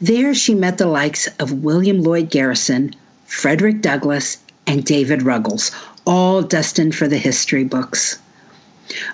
There, 0.00 0.34
she 0.34 0.54
met 0.54 0.78
the 0.78 0.86
likes 0.86 1.28
of 1.38 1.62
William 1.62 2.02
Lloyd 2.02 2.30
Garrison, 2.30 2.94
Frederick 3.26 3.80
Douglass, 3.80 4.38
and 4.66 4.84
David 4.84 5.22
Ruggles, 5.22 5.70
all 6.04 6.42
destined 6.42 6.94
for 6.94 7.06
the 7.06 7.18
history 7.18 7.64
books. 7.64 8.18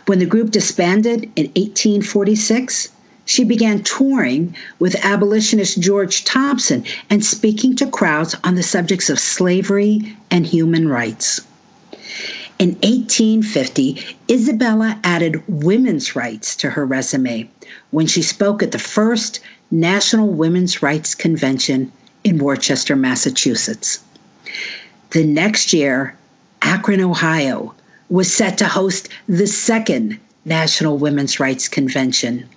When 0.06 0.18
the 0.18 0.26
group 0.26 0.50
disbanded 0.50 1.24
in 1.36 1.46
1846, 1.54 2.88
she 3.28 3.44
began 3.44 3.82
touring 3.82 4.56
with 4.78 5.04
abolitionist 5.04 5.78
George 5.78 6.24
Thompson 6.24 6.82
and 7.10 7.22
speaking 7.22 7.76
to 7.76 7.86
crowds 7.86 8.34
on 8.42 8.54
the 8.54 8.62
subjects 8.62 9.10
of 9.10 9.20
slavery 9.20 10.16
and 10.30 10.46
human 10.46 10.88
rights. 10.88 11.42
In 12.58 12.70
1850, 12.76 14.02
Isabella 14.30 14.98
added 15.04 15.42
women's 15.46 16.16
rights 16.16 16.56
to 16.56 16.70
her 16.70 16.86
resume 16.86 17.50
when 17.90 18.06
she 18.06 18.22
spoke 18.22 18.62
at 18.62 18.72
the 18.72 18.78
first 18.78 19.40
National 19.70 20.28
Women's 20.28 20.82
Rights 20.82 21.14
Convention 21.14 21.92
in 22.24 22.38
Worcester, 22.38 22.96
Massachusetts. 22.96 23.98
The 25.10 25.24
next 25.24 25.74
year, 25.74 26.16
Akron, 26.62 27.02
Ohio, 27.02 27.74
was 28.08 28.32
set 28.32 28.56
to 28.58 28.66
host 28.66 29.10
the 29.28 29.46
second 29.46 30.18
National 30.46 30.96
Women's 30.96 31.38
Rights 31.38 31.68
Convention. 31.68 32.48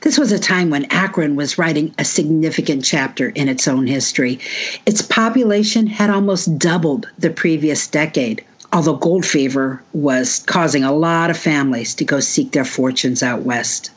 This 0.00 0.18
was 0.18 0.32
a 0.32 0.38
time 0.38 0.70
when 0.70 0.86
Akron 0.86 1.36
was 1.36 1.58
writing 1.58 1.94
a 1.98 2.04
significant 2.04 2.84
chapter 2.84 3.28
in 3.28 3.48
its 3.48 3.68
own 3.68 3.86
history. 3.86 4.38
Its 4.86 5.02
population 5.02 5.86
had 5.86 6.10
almost 6.10 6.58
doubled 6.58 7.08
the 7.18 7.30
previous 7.30 7.86
decade, 7.86 8.44
although 8.72 8.96
gold 8.96 9.24
fever 9.24 9.82
was 9.92 10.42
causing 10.46 10.84
a 10.84 10.94
lot 10.94 11.30
of 11.30 11.36
families 11.36 11.94
to 11.94 12.04
go 12.04 12.20
seek 12.20 12.52
their 12.52 12.64
fortunes 12.64 13.22
out 13.22 13.42
west. 13.42 13.90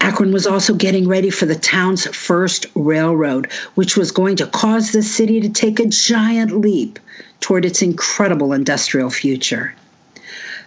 Akron 0.00 0.32
was 0.32 0.46
also 0.46 0.74
getting 0.74 1.08
ready 1.08 1.30
for 1.30 1.46
the 1.46 1.54
town's 1.54 2.06
first 2.06 2.66
railroad, 2.74 3.50
which 3.74 3.96
was 3.96 4.10
going 4.10 4.36
to 4.36 4.46
cause 4.46 4.92
the 4.92 5.02
city 5.02 5.40
to 5.40 5.48
take 5.48 5.80
a 5.80 5.86
giant 5.86 6.60
leap 6.60 6.98
toward 7.40 7.64
its 7.64 7.82
incredible 7.82 8.52
industrial 8.52 9.10
future. 9.10 9.74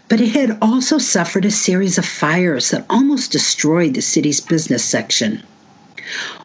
But 0.07 0.21
it 0.21 0.29
had 0.29 0.57
also 0.62 1.00
suffered 1.00 1.45
a 1.45 1.51
series 1.51 1.97
of 1.97 2.05
fires 2.05 2.69
that 2.69 2.85
almost 2.89 3.31
destroyed 3.31 3.95
the 3.95 4.01
city's 4.01 4.39
business 4.39 4.83
section. 4.83 5.41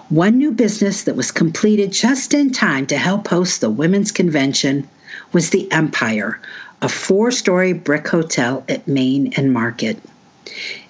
One 0.09 0.39
new 0.39 0.51
business 0.51 1.03
that 1.03 1.15
was 1.15 1.31
completed 1.31 1.93
just 1.93 2.33
in 2.33 2.51
time 2.53 2.87
to 2.87 2.97
help 2.97 3.29
host 3.29 3.61
the 3.61 3.69
Women's 3.69 4.13
Convention 4.13 4.89
was 5.33 5.51
the 5.51 5.71
Empire, 5.71 6.41
a 6.81 6.89
four 6.89 7.31
story 7.31 7.75
brick 7.75 8.09
hotel 8.09 8.65
at 8.69 8.89
Main 8.89 9.35
and 9.37 9.53
Market. 9.53 9.99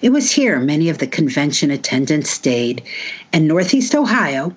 It 0.01 0.11
was 0.11 0.31
here 0.31 0.57
many 0.59 0.87
of 0.87 0.97
the 0.97 1.07
convention 1.07 1.71
attendants 1.71 2.29
stayed, 2.29 2.83
and 3.33 3.47
Northeast 3.47 3.93
Ohio, 3.93 4.55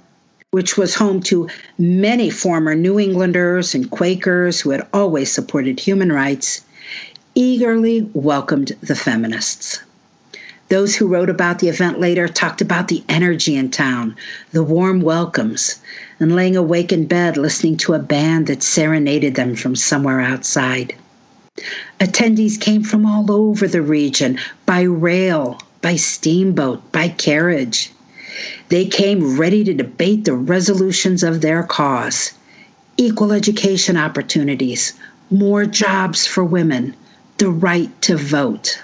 which 0.53 0.77
was 0.77 0.95
home 0.95 1.21
to 1.23 1.49
many 1.79 2.31
former 2.31 2.77
New 2.77 3.01
Englanders 3.01 3.75
and 3.75 3.91
Quakers 3.91 4.61
who 4.61 4.71
had 4.71 4.87
always 4.93 5.33
supported 5.33 5.81
human 5.81 6.13
rights, 6.13 6.61
eagerly 7.35 8.09
welcomed 8.13 8.73
the 8.81 8.95
feminists. 8.95 9.81
Those 10.69 10.97
who 10.97 11.07
wrote 11.07 11.29
about 11.29 11.59
the 11.59 11.69
event 11.69 12.01
later 12.01 12.27
talked 12.27 12.61
about 12.61 12.89
the 12.89 13.03
energy 13.09 13.57
in 13.57 13.71
town, 13.71 14.17
the 14.53 14.63
warm 14.63 15.01
welcomes, 15.01 15.79
and 16.19 16.35
laying 16.35 16.57
awake 16.57 16.93
in 16.93 17.07
bed 17.07 17.37
listening 17.37 17.77
to 17.79 17.95
a 17.95 17.99
band 17.99 18.47
that 18.47 18.63
serenaded 18.63 19.35
them 19.35 19.57
from 19.57 19.77
somewhere 19.77 20.21
outside. 20.21 20.95
Attendees 22.01 22.59
came 22.59 22.83
from 22.83 23.05
all 23.05 23.31
over 23.31 23.69
the 23.69 23.83
region 23.83 24.39
by 24.65 24.83
rail, 24.83 25.61
by 25.83 25.97
steamboat, 25.97 26.93
by 26.93 27.09
carriage. 27.09 27.91
They 28.69 28.87
came 28.87 29.39
ready 29.39 29.65
to 29.65 29.75
debate 29.75 30.25
the 30.25 30.35
resolutions 30.35 31.23
of 31.23 31.41
their 31.41 31.63
cause 31.63 32.33
equal 32.97 33.33
education 33.33 33.97
opportunities, 33.97 34.93
more 35.31 35.67
jobs 35.67 36.27
for 36.27 36.45
women, 36.45 36.95
the 37.39 37.51
right 37.51 37.91
to 38.03 38.17
vote. 38.17 38.81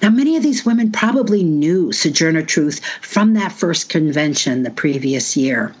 Now, 0.00 0.10
many 0.10 0.36
of 0.36 0.42
these 0.42 0.66
women 0.66 0.90
probably 0.90 1.44
knew 1.44 1.92
Sojourner 1.92 2.42
Truth 2.42 2.80
from 3.00 3.34
that 3.34 3.52
first 3.52 3.88
convention 3.88 4.62
the 4.62 4.70
previous 4.70 5.36
year. 5.36 5.72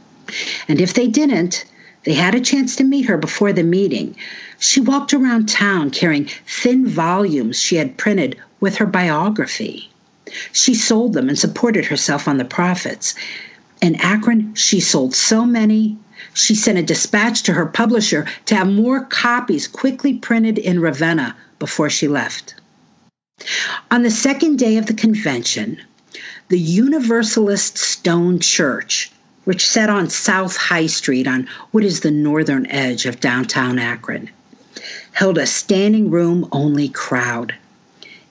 And 0.68 0.80
if 0.80 0.94
they 0.94 1.08
didn't, 1.08 1.64
they 2.04 2.14
had 2.14 2.34
a 2.34 2.40
chance 2.40 2.76
to 2.76 2.84
meet 2.84 3.06
her 3.06 3.16
before 3.16 3.52
the 3.52 3.62
meeting. 3.62 4.14
She 4.58 4.80
walked 4.80 5.12
around 5.12 5.48
town 5.48 5.90
carrying 5.90 6.28
thin 6.46 6.86
volumes 6.86 7.58
she 7.58 7.76
had 7.76 7.96
printed 7.96 8.36
with 8.60 8.76
her 8.76 8.86
biography. 8.86 9.90
She 10.52 10.74
sold 10.74 11.14
them 11.14 11.28
and 11.28 11.38
supported 11.38 11.84
herself 11.86 12.28
on 12.28 12.38
the 12.38 12.44
profits. 12.44 13.14
In 13.80 13.96
Akron, 13.96 14.54
she 14.54 14.78
sold 14.78 15.14
so 15.14 15.44
many, 15.44 15.96
she 16.34 16.54
sent 16.54 16.78
a 16.78 16.82
dispatch 16.82 17.42
to 17.42 17.52
her 17.52 17.66
publisher 17.66 18.26
to 18.46 18.54
have 18.54 18.68
more 18.68 19.04
copies 19.04 19.66
quickly 19.66 20.14
printed 20.14 20.58
in 20.58 20.80
Ravenna 20.80 21.34
before 21.62 21.88
she 21.88 22.08
left. 22.08 22.54
On 23.88 24.02
the 24.02 24.10
second 24.10 24.58
day 24.58 24.78
of 24.78 24.86
the 24.86 24.94
convention, 24.94 25.80
the 26.48 26.58
Universalist 26.58 27.78
Stone 27.78 28.40
Church, 28.40 29.12
which 29.44 29.68
sat 29.68 29.88
on 29.88 30.10
South 30.10 30.56
High 30.56 30.88
Street 30.88 31.28
on 31.28 31.46
what 31.70 31.84
is 31.84 32.00
the 32.00 32.10
northern 32.10 32.66
edge 32.66 33.06
of 33.06 33.20
downtown 33.20 33.78
Akron, 33.78 34.28
held 35.12 35.38
a 35.38 35.46
standing 35.46 36.10
room 36.10 36.48
only 36.50 36.88
crowd. 36.88 37.54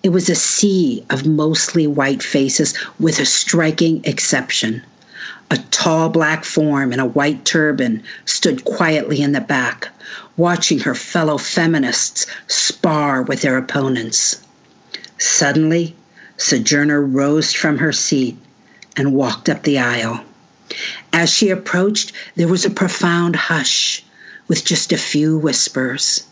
It 0.04 0.10
was 0.10 0.28
a 0.28 0.36
sea 0.36 1.06
of 1.10 1.26
mostly 1.26 1.88
white 1.88 2.22
faces, 2.22 2.74
with 3.00 3.18
a 3.20 3.26
striking 3.26 4.04
exception. 4.04 4.84
A 5.52 5.58
tall 5.70 6.08
black 6.08 6.46
form 6.46 6.94
in 6.94 7.02
a 7.02 7.06
white 7.06 7.44
turban 7.44 8.04
stood 8.24 8.64
quietly 8.64 9.22
in 9.22 9.34
the 9.34 9.42
back, 9.42 9.90
watching 10.38 10.80
her 10.80 10.96
fellow 10.96 11.38
feminists 11.38 12.26
spar 12.48 13.22
with 13.22 13.42
their 13.42 13.58
opponents. 13.58 14.38
Suddenly, 15.18 15.94
Sojourner 16.38 17.02
rose 17.02 17.52
from 17.52 17.80
her 17.80 17.92
seat 17.92 18.38
and 18.96 19.12
walked 19.12 19.50
up 19.50 19.64
the 19.64 19.78
aisle. 19.78 20.24
As 21.12 21.30
she 21.30 21.50
approached, 21.50 22.14
there 22.38 22.48
was 22.48 22.64
a 22.64 22.70
profound 22.70 23.36
hush 23.36 24.06
with 24.48 24.64
just 24.64 24.94
a 24.94 24.98
few 24.98 25.38
whispers. 25.38 26.24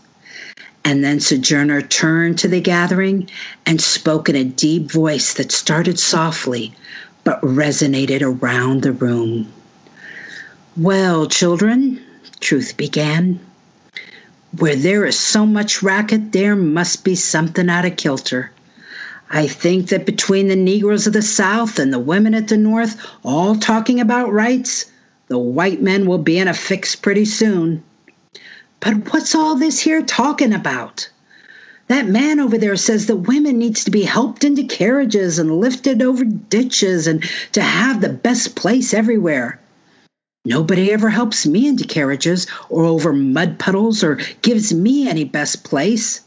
And 0.85 1.03
then 1.03 1.19
Sojourner 1.19 1.81
turned 1.81 2.39
to 2.39 2.47
the 2.47 2.61
gathering 2.61 3.29
and 3.65 3.81
spoke 3.81 4.29
in 4.29 4.37
a 4.37 4.45
deep 4.45 4.89
voice 4.89 5.33
that 5.33 5.51
started 5.51 5.99
softly 5.99 6.73
but 7.23 7.41
resonated 7.41 8.21
around 8.21 8.81
the 8.81 8.91
room. 8.91 9.51
Well, 10.77 11.27
children, 11.27 12.01
Truth 12.39 12.77
began, 12.77 13.39
where 14.57 14.75
there 14.75 15.05
is 15.05 15.19
so 15.19 15.45
much 15.45 15.83
racket, 15.83 16.31
there 16.31 16.55
must 16.55 17.03
be 17.03 17.15
something 17.15 17.69
out 17.69 17.85
of 17.85 17.97
kilter. 17.97 18.51
I 19.29 19.45
think 19.47 19.89
that 19.89 20.05
between 20.05 20.47
the 20.47 20.55
Negroes 20.55 21.05
of 21.05 21.13
the 21.13 21.21
South 21.21 21.77
and 21.77 21.93
the 21.93 21.99
women 21.99 22.33
at 22.33 22.47
the 22.47 22.57
North 22.57 22.99
all 23.23 23.55
talking 23.55 23.99
about 23.99 24.33
rights, 24.33 24.85
the 25.27 25.37
white 25.37 25.81
men 25.81 26.07
will 26.07 26.17
be 26.17 26.39
in 26.39 26.47
a 26.47 26.53
fix 26.53 26.95
pretty 26.95 27.25
soon. 27.25 27.83
But 28.79 29.13
what's 29.13 29.35
all 29.35 29.55
this 29.55 29.79
here 29.79 30.01
talking 30.01 30.53
about? 30.53 31.09
That 31.89 32.07
man 32.07 32.39
over 32.39 32.59
there 32.59 32.75
says 32.75 33.07
that 33.07 33.15
women 33.15 33.57
needs 33.57 33.83
to 33.85 33.91
be 33.91 34.03
helped 34.03 34.43
into 34.43 34.63
carriages 34.63 35.39
and 35.39 35.59
lifted 35.59 36.03
over 36.03 36.23
ditches 36.23 37.07
and 37.07 37.23
to 37.53 37.61
have 37.61 37.99
the 37.99 38.09
best 38.09 38.55
place 38.55 38.93
everywhere. 38.93 39.59
Nobody 40.45 40.91
ever 40.91 41.09
helps 41.09 41.47
me 41.47 41.67
into 41.67 41.85
carriages 41.85 42.45
or 42.69 42.85
over 42.85 43.11
mud 43.11 43.57
puddles 43.57 44.03
or 44.03 44.19
gives 44.43 44.71
me 44.71 45.09
any 45.09 45.23
best 45.23 45.63
place. 45.63 46.21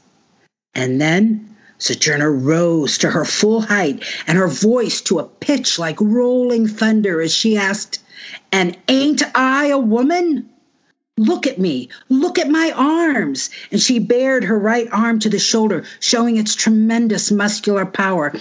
And 0.74 1.00
then 1.00 1.56
Sojourner 1.78 2.32
rose 2.32 2.98
to 2.98 3.10
her 3.10 3.24
full 3.24 3.60
height 3.60 4.04
and 4.26 4.38
her 4.38 4.48
voice 4.48 5.00
to 5.02 5.20
a 5.20 5.24
pitch 5.24 5.78
like 5.78 6.00
rolling 6.00 6.66
thunder 6.66 7.20
as 7.20 7.32
she 7.32 7.56
asked, 7.56 8.00
And 8.50 8.76
ain't 8.88 9.22
I 9.34 9.66
a 9.66 9.78
woman? 9.78 10.50
Look 11.18 11.46
at 11.46 11.58
me. 11.58 11.90
Look 12.08 12.38
at 12.38 12.48
my 12.48 12.72
arms. 12.74 13.50
And 13.70 13.80
she 13.80 13.98
bared 13.98 14.44
her 14.44 14.58
right 14.58 14.88
arm 14.92 15.18
to 15.20 15.28
the 15.28 15.38
shoulder, 15.38 15.84
showing 16.00 16.36
its 16.36 16.54
tremendous 16.54 17.30
muscular 17.30 17.84
power. 17.84 18.32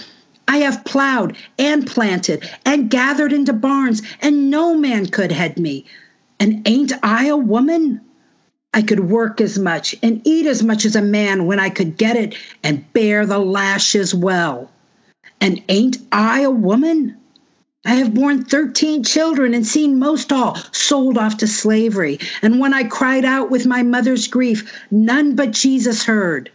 I 0.48 0.58
have 0.58 0.84
plowed 0.84 1.36
and 1.58 1.86
planted 1.86 2.48
and 2.64 2.90
gathered 2.90 3.32
into 3.32 3.52
barns, 3.52 4.02
and 4.20 4.50
no 4.50 4.74
man 4.74 5.06
could 5.06 5.32
head 5.32 5.58
me. 5.58 5.84
And 6.40 6.66
ain't 6.66 6.92
I 7.02 7.26
a 7.26 7.36
woman? 7.36 8.00
I 8.74 8.82
could 8.82 9.00
work 9.00 9.40
as 9.40 9.58
much 9.58 9.94
and 10.02 10.26
eat 10.26 10.46
as 10.46 10.62
much 10.62 10.86
as 10.86 10.96
a 10.96 11.02
man 11.02 11.46
when 11.46 11.60
I 11.60 11.68
could 11.68 11.98
get 11.98 12.16
it 12.16 12.34
and 12.62 12.90
bear 12.94 13.26
the 13.26 13.38
lash 13.38 13.94
as 13.94 14.14
well. 14.14 14.70
And 15.42 15.62
ain't 15.68 15.98
I 16.10 16.40
a 16.40 16.50
woman? 16.50 17.18
I 17.84 17.94
have 17.94 18.14
borne 18.14 18.44
13 18.44 19.02
children 19.02 19.54
and 19.54 19.66
seen 19.66 19.98
most 19.98 20.32
all 20.32 20.54
sold 20.70 21.18
off 21.18 21.38
to 21.38 21.48
slavery. 21.48 22.20
And 22.40 22.60
when 22.60 22.72
I 22.72 22.84
cried 22.84 23.24
out 23.24 23.50
with 23.50 23.66
my 23.66 23.82
mother's 23.82 24.28
grief, 24.28 24.72
none 24.90 25.34
but 25.34 25.50
Jesus 25.50 26.04
heard. 26.04 26.50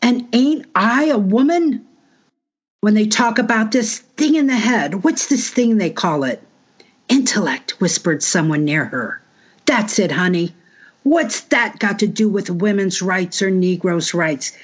And 0.00 0.28
ain't 0.32 0.66
I 0.74 1.06
a 1.06 1.18
woman? 1.18 1.84
When 2.82 2.94
they 2.94 3.06
talk 3.06 3.38
about 3.38 3.72
this 3.72 3.98
thing 3.98 4.36
in 4.36 4.46
the 4.46 4.56
head, 4.56 5.02
what's 5.02 5.26
this 5.26 5.50
thing 5.50 5.78
they 5.78 5.90
call 5.90 6.22
it? 6.22 6.40
Intellect, 7.08 7.80
whispered 7.80 8.22
someone 8.22 8.64
near 8.64 8.84
her. 8.84 9.20
That's 9.66 9.98
it, 9.98 10.12
honey. 10.12 10.54
What's 11.02 11.40
that 11.42 11.78
got 11.78 11.98
to 11.98 12.06
do 12.06 12.28
with 12.28 12.48
women's 12.48 13.02
rights 13.02 13.42
or 13.42 13.50
Negroes' 13.50 14.14
rights? 14.14 14.56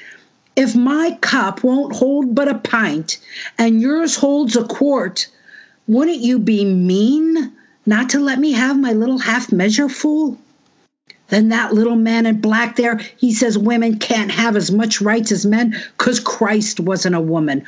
If 0.54 0.76
my 0.76 1.18
cup 1.20 1.64
won't 1.64 1.96
hold 1.96 2.34
but 2.34 2.48
a 2.48 2.58
pint 2.58 3.18
and 3.58 3.80
yours 3.80 4.14
holds 4.14 4.54
a 4.56 4.64
quart, 4.64 5.26
wouldn't 5.90 6.20
you 6.20 6.38
be 6.38 6.64
mean 6.64 7.52
not 7.84 8.10
to 8.10 8.20
let 8.20 8.38
me 8.38 8.52
have 8.52 8.78
my 8.78 8.92
little 8.92 9.18
half 9.18 9.50
measure 9.50 9.88
full? 9.88 10.38
Then 11.30 11.48
that 11.48 11.74
little 11.74 11.96
man 11.96 12.26
in 12.26 12.40
black 12.40 12.76
there, 12.76 12.98
he 13.16 13.32
says 13.32 13.58
women 13.58 13.98
can't 13.98 14.30
have 14.30 14.54
as 14.54 14.70
much 14.70 15.00
rights 15.00 15.32
as 15.32 15.44
men 15.44 15.76
because 15.98 16.20
Christ 16.20 16.78
wasn't 16.78 17.16
a 17.16 17.20
woman. 17.20 17.64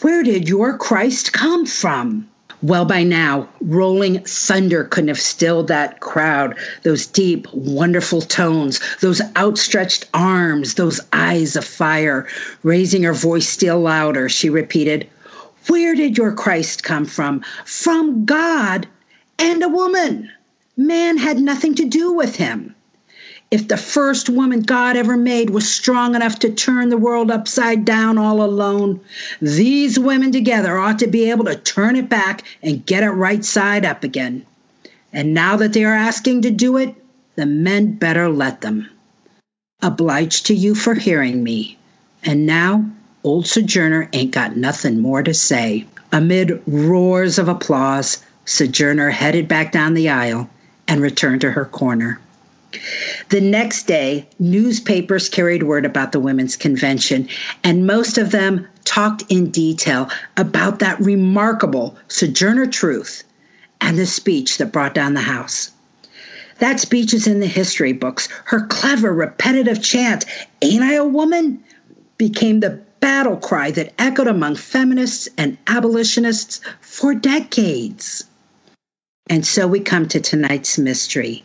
Where 0.00 0.22
did 0.22 0.48
your 0.48 0.78
Christ 0.78 1.34
come 1.34 1.66
from? 1.66 2.30
Well, 2.62 2.86
by 2.86 3.02
now, 3.02 3.50
rolling 3.60 4.24
thunder 4.24 4.84
couldn't 4.84 5.08
have 5.08 5.20
stilled 5.20 5.68
that 5.68 6.00
crowd. 6.00 6.56
Those 6.82 7.06
deep, 7.06 7.46
wonderful 7.52 8.22
tones, 8.22 8.80
those 9.02 9.20
outstretched 9.36 10.08
arms, 10.14 10.74
those 10.76 10.98
eyes 11.12 11.56
of 11.56 11.66
fire. 11.66 12.26
Raising 12.62 13.02
her 13.02 13.12
voice 13.12 13.46
still 13.46 13.80
louder, 13.80 14.30
she 14.30 14.48
repeated, 14.48 15.10
where 15.66 15.94
did 15.94 16.18
your 16.18 16.32
Christ 16.32 16.82
come 16.82 17.06
from? 17.06 17.42
From 17.64 18.24
God 18.24 18.86
and 19.38 19.62
a 19.62 19.68
woman. 19.68 20.30
Man 20.76 21.16
had 21.16 21.38
nothing 21.38 21.76
to 21.76 21.84
do 21.84 22.12
with 22.12 22.36
him. 22.36 22.74
If 23.50 23.68
the 23.68 23.76
first 23.76 24.28
woman 24.28 24.62
God 24.62 24.96
ever 24.96 25.16
made 25.16 25.50
was 25.50 25.72
strong 25.72 26.16
enough 26.16 26.40
to 26.40 26.50
turn 26.50 26.88
the 26.88 26.96
world 26.96 27.30
upside 27.30 27.84
down 27.84 28.18
all 28.18 28.42
alone, 28.42 29.00
these 29.40 29.98
women 29.98 30.32
together 30.32 30.76
ought 30.76 30.98
to 31.00 31.06
be 31.06 31.30
able 31.30 31.44
to 31.44 31.54
turn 31.54 31.94
it 31.94 32.08
back 32.08 32.42
and 32.62 32.84
get 32.84 33.04
it 33.04 33.10
right 33.10 33.44
side 33.44 33.84
up 33.84 34.02
again. 34.02 34.44
And 35.12 35.34
now 35.34 35.56
that 35.58 35.72
they 35.72 35.84
are 35.84 35.94
asking 35.94 36.42
to 36.42 36.50
do 36.50 36.76
it, 36.78 36.96
the 37.36 37.46
men 37.46 37.92
better 37.92 38.28
let 38.28 38.60
them. 38.60 38.90
Obliged 39.82 40.46
to 40.46 40.54
you 40.54 40.74
for 40.74 40.94
hearing 40.94 41.44
me. 41.44 41.78
And 42.24 42.46
now 42.46 42.90
Old 43.24 43.46
Sojourner 43.46 44.10
ain't 44.12 44.32
got 44.32 44.58
nothing 44.58 45.00
more 45.00 45.22
to 45.22 45.32
say. 45.32 45.86
Amid 46.12 46.62
roars 46.66 47.38
of 47.38 47.48
applause, 47.48 48.22
Sojourner 48.44 49.08
headed 49.08 49.48
back 49.48 49.72
down 49.72 49.94
the 49.94 50.10
aisle 50.10 50.50
and 50.86 51.00
returned 51.00 51.40
to 51.40 51.50
her 51.50 51.64
corner. 51.64 52.20
The 53.30 53.40
next 53.40 53.86
day, 53.86 54.28
newspapers 54.38 55.30
carried 55.30 55.62
word 55.62 55.86
about 55.86 56.12
the 56.12 56.20
Women's 56.20 56.54
Convention, 56.54 57.26
and 57.62 57.86
most 57.86 58.18
of 58.18 58.30
them 58.30 58.66
talked 58.84 59.24
in 59.30 59.50
detail 59.50 60.10
about 60.36 60.80
that 60.80 61.00
remarkable 61.00 61.96
Sojourner 62.08 62.66
Truth 62.66 63.24
and 63.80 63.98
the 63.98 64.04
speech 64.04 64.58
that 64.58 64.72
brought 64.72 64.92
down 64.92 65.14
the 65.14 65.20
House. 65.20 65.70
That 66.58 66.78
speech 66.78 67.14
is 67.14 67.26
in 67.26 67.40
the 67.40 67.46
history 67.46 67.92
books. 67.92 68.28
Her 68.44 68.66
clever, 68.66 69.14
repetitive 69.14 69.82
chant, 69.82 70.26
Ain't 70.60 70.82
I 70.82 70.92
a 70.92 71.06
Woman? 71.06 71.64
became 72.18 72.60
the 72.60 72.80
battle 73.04 73.36
cry 73.36 73.70
that 73.70 73.92
echoed 73.98 74.28
among 74.28 74.56
feminists 74.56 75.28
and 75.36 75.58
abolitionists 75.66 76.62
for 76.80 77.14
decades. 77.14 78.24
And 79.28 79.46
so 79.46 79.68
we 79.68 79.80
come 79.80 80.08
to 80.08 80.20
tonight's 80.20 80.78
mystery. 80.78 81.44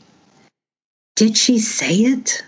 Did 1.18 1.36
she 1.36 1.60
say 1.60 1.96
it? 1.96 2.46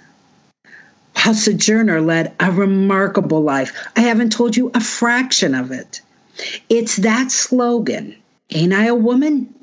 While 1.13 1.33
Sojourner 1.33 1.99
led 1.99 2.33
a 2.39 2.53
remarkable 2.53 3.41
life, 3.41 3.73
I 3.97 3.99
haven't 3.99 4.31
told 4.31 4.55
you 4.55 4.71
a 4.73 4.79
fraction 4.79 5.55
of 5.55 5.71
it. 5.71 5.99
It's 6.69 6.95
that 6.95 7.31
slogan, 7.31 8.15
Ain't 8.51 8.71
I 8.71 8.85
a 8.85 8.95
Woman? 8.95 9.53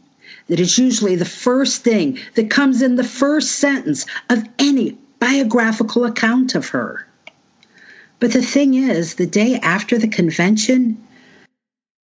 that 0.49 0.61
is 0.61 0.77
usually 0.77 1.17
the 1.17 1.25
first 1.25 1.83
thing 1.83 2.19
that 2.35 2.51
comes 2.51 2.83
in 2.83 2.97
the 2.97 3.03
first 3.23 3.53
sentence 3.53 4.05
of 4.29 4.47
any 4.59 4.99
biographical 5.19 6.05
account 6.05 6.55
of 6.55 6.69
her. 6.69 7.08
But 8.21 8.33
the 8.33 8.43
thing 8.43 8.75
is, 8.75 9.15
the 9.15 9.27
day 9.27 9.61
after 9.63 9.97
the 9.97 10.09
convention, 10.09 10.99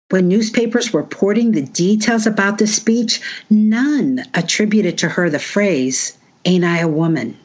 when 0.09 0.29
newspapers 0.29 0.93
were 0.93 1.01
reporting 1.01 1.51
the 1.51 1.63
details 1.63 2.25
about 2.25 2.59
the 2.59 2.67
speech, 2.67 3.19
none 3.49 4.23
attributed 4.33 4.97
to 4.99 5.09
her 5.09 5.29
the 5.29 5.39
phrase, 5.39 6.13
Ain't 6.45 6.63
I 6.63 6.79
a 6.79 6.87
woman? 6.87 7.35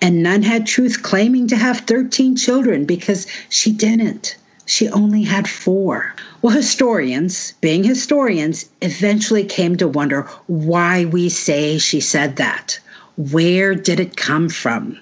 And 0.00 0.22
none 0.22 0.42
had 0.42 0.66
truth 0.66 1.02
claiming 1.02 1.48
to 1.48 1.56
have 1.56 1.80
13 1.80 2.36
children 2.36 2.84
because 2.84 3.26
she 3.48 3.72
didn't. 3.72 4.36
She 4.66 4.88
only 4.88 5.24
had 5.24 5.48
four. 5.48 6.14
Well, 6.42 6.54
historians, 6.54 7.54
being 7.60 7.82
historians, 7.82 8.66
eventually 8.82 9.44
came 9.44 9.76
to 9.76 9.88
wonder 9.88 10.28
why 10.46 11.06
we 11.06 11.28
say 11.28 11.78
she 11.78 12.00
said 12.00 12.36
that. 12.36 12.78
Where 13.16 13.74
did 13.74 13.98
it 13.98 14.16
come 14.16 14.48
from? 14.48 14.98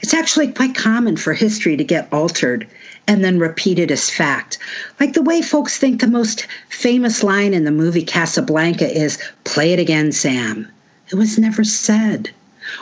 It's 0.00 0.14
actually 0.14 0.52
quite 0.52 0.74
common 0.74 1.16
for 1.16 1.32
history 1.32 1.76
to 1.76 1.84
get 1.84 2.12
altered 2.12 2.66
and 3.08 3.24
then 3.24 3.38
repeated 3.38 3.90
as 3.90 4.10
fact. 4.10 4.58
Like 4.98 5.12
the 5.12 5.22
way 5.22 5.42
folks 5.42 5.78
think 5.78 6.00
the 6.00 6.06
most 6.06 6.46
famous 6.68 7.22
line 7.22 7.54
in 7.54 7.64
the 7.64 7.70
movie 7.70 8.02
Casablanca 8.02 8.90
is, 8.90 9.18
Play 9.44 9.72
it 9.72 9.78
again, 9.78 10.12
Sam. 10.12 10.68
It 11.08 11.14
was 11.14 11.38
never 11.38 11.64
said. 11.64 12.30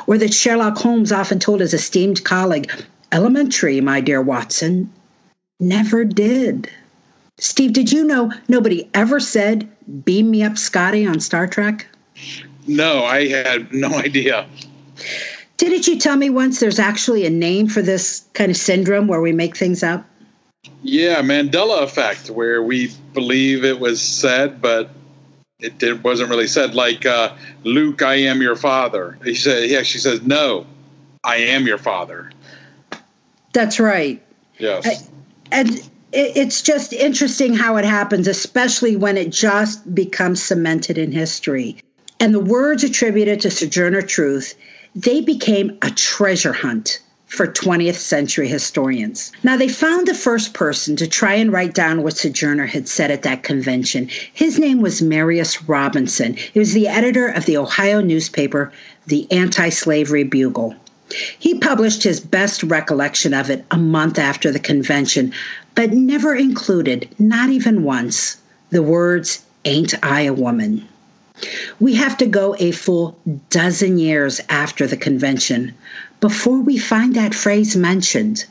Or 0.07 0.17
that 0.19 0.33
Sherlock 0.33 0.79
Holmes 0.79 1.13
often 1.13 1.39
told 1.39 1.61
his 1.61 1.75
esteemed 1.75 2.25
colleague, 2.25 2.71
Elementary, 3.13 3.81
my 3.81 4.01
dear 4.01 4.23
Watson. 4.23 4.91
Never 5.61 6.05
did. 6.05 6.71
Steve, 7.39 7.73
did 7.73 7.93
you 7.93 8.05
know 8.05 8.33
nobody 8.49 8.89
ever 8.95 9.21
said, 9.21 9.69
Beam 10.05 10.31
me 10.31 10.43
up, 10.43 10.57
Scotty, 10.57 11.07
on 11.07 11.21
Star 11.21 11.47
Trek? 11.47 11.87
No, 12.67 13.05
I 13.05 13.29
had 13.29 13.73
no 13.73 13.89
idea. 13.95 14.47
Didn't 15.57 15.87
you 15.87 15.99
tell 15.99 16.17
me 16.17 16.31
once 16.31 16.61
there's 16.61 16.79
actually 16.79 17.27
a 17.27 17.31
name 17.31 17.69
for 17.69 17.81
this 17.81 18.25
kind 18.33 18.51
of 18.51 18.57
syndrome 18.57 19.07
where 19.07 19.21
we 19.21 19.33
make 19.33 19.57
things 19.57 19.83
up? 19.83 20.05
Yeah, 20.83 21.23
Mandela 21.23 21.83
effect, 21.83 22.31
where 22.31 22.63
we 22.63 22.93
believe 23.13 23.65
it 23.65 23.79
was 23.79 24.03
said, 24.03 24.61
but 24.61 24.91
it, 25.61 25.83
it 25.83 26.03
wasn't 26.03 26.31
really 26.31 26.47
said. 26.47 26.75
Like 26.75 27.07
uh, 27.07 27.35
Luke, 27.63 28.03
I 28.03 28.15
am 28.15 28.43
your 28.43 28.57
father. 28.57 29.19
He 29.25 29.35
said 29.35 29.65
he 29.65 29.77
actually 29.77 30.01
says, 30.01 30.23
"No, 30.23 30.67
I 31.23 31.37
am 31.37 31.67
your 31.67 31.79
father." 31.79 32.31
That's 33.53 33.79
right. 33.79 34.23
Yes. 34.59 34.87
I, 34.87 35.13
and 35.53 35.91
it's 36.13 36.63
just 36.63 36.93
interesting 36.93 37.55
how 37.55 37.77
it 37.77 37.85
happens, 37.85 38.29
especially 38.29 38.97
when 38.97 39.17
it 39.17 39.31
just 39.31 39.95
becomes 39.95 40.43
cemented 40.43 40.99
in 40.99 41.13
history. 41.13 41.77
And 42.21 42.33
the 42.33 42.41
words 42.41 42.85
attributed 42.85 43.41
to 43.41 43.51
Sojourner 43.51 44.03
Truth 44.03 44.55
they 44.95 45.21
became 45.21 45.77
a 45.83 45.91
treasure 45.91 46.53
hunt 46.53 47.01
for 47.27 47.49
20th 47.49 47.97
century 47.97 48.47
historians. 48.47 49.33
Now, 49.43 49.57
they 49.57 49.67
found 49.67 50.07
the 50.07 50.15
first 50.15 50.55
person 50.55 50.95
to 50.97 51.09
try 51.09 51.35
and 51.35 51.53
write 51.53 51.75
down 51.75 52.03
what 52.03 52.17
Sojourner 52.17 52.67
had 52.67 52.87
said 52.87 53.11
at 53.11 53.23
that 53.23 53.43
convention. 53.43 54.09
His 54.33 54.59
name 54.59 54.81
was 54.81 55.03
Marius 55.03 55.69
Robinson. 55.69 56.35
He 56.35 56.59
was 56.61 56.75
the 56.75 56.87
editor 56.87 57.27
of 57.27 57.45
the 57.47 57.57
Ohio 57.57 58.01
newspaper, 58.01 58.73
the 59.07 59.27
Anti 59.33 59.71
Slavery 59.71 60.23
Bugle. 60.23 60.77
He 61.39 61.59
published 61.59 62.03
his 62.03 62.21
best 62.21 62.63
recollection 62.63 63.35
of 63.35 63.51
it 63.51 63.65
a 63.71 63.77
month 63.77 64.19
after 64.19 64.53
the 64.53 64.61
convention, 64.61 65.33
but 65.75 65.93
never 65.93 66.35
included, 66.35 67.09
not 67.19 67.51
even 67.51 67.83
once, 67.83 68.37
the 68.71 68.83
words, 68.83 69.43
Ain't 69.65 69.95
I 70.05 70.23
a 70.23 70.33
Woman? 70.33 70.87
We 71.81 71.95
have 71.95 72.17
to 72.19 72.27
go 72.27 72.55
a 72.59 72.71
full 72.71 73.19
dozen 73.51 73.99
years 73.99 74.41
after 74.49 74.87
the 74.87 74.97
convention 74.97 75.75
before 76.21 76.61
we 76.61 76.79
find 76.79 77.15
that 77.15 77.35
phrase 77.35 77.77
mentioned. 77.77 78.45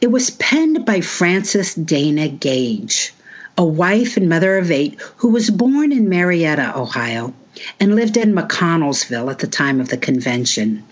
It 0.00 0.10
was 0.10 0.30
penned 0.30 0.84
by 0.84 1.00
Frances 1.00 1.74
Dana 1.74 2.28
Gage, 2.28 3.12
a 3.58 3.64
wife 3.64 4.16
and 4.16 4.28
mother 4.28 4.58
of 4.58 4.70
eight 4.70 5.00
who 5.16 5.28
was 5.28 5.50
born 5.50 5.92
in 5.92 6.08
Marietta, 6.08 6.78
Ohio. 6.78 7.34
and 7.80 7.94
lived 7.94 8.16
in 8.16 8.34
McConnelsville 8.34 9.30
at 9.30 9.38
the 9.38 9.46
time 9.46 9.80
of 9.80 9.88
the 9.88 9.96
convention. 9.96 10.84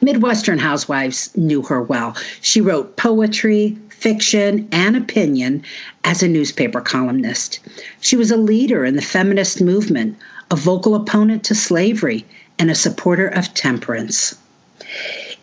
Midwestern 0.00 0.58
housewives 0.58 1.30
knew 1.36 1.62
her 1.62 1.82
well. 1.82 2.16
She 2.40 2.60
wrote 2.60 2.96
poetry, 2.96 3.76
fiction, 3.98 4.68
and 4.72 4.96
opinion 4.96 5.62
as 6.04 6.22
a 6.22 6.28
newspaper 6.28 6.80
columnist. 6.80 7.60
She 8.00 8.16
was 8.16 8.30
a 8.30 8.36
leader 8.36 8.84
in 8.84 8.96
the 8.96 9.02
feminist 9.02 9.60
movement, 9.60 10.16
a 10.50 10.56
vocal 10.56 10.94
opponent 10.94 11.44
to 11.44 11.54
slavery, 11.54 12.24
and 12.58 12.70
a 12.70 12.74
supporter 12.74 13.26
of 13.26 13.54
temperance. 13.54 14.34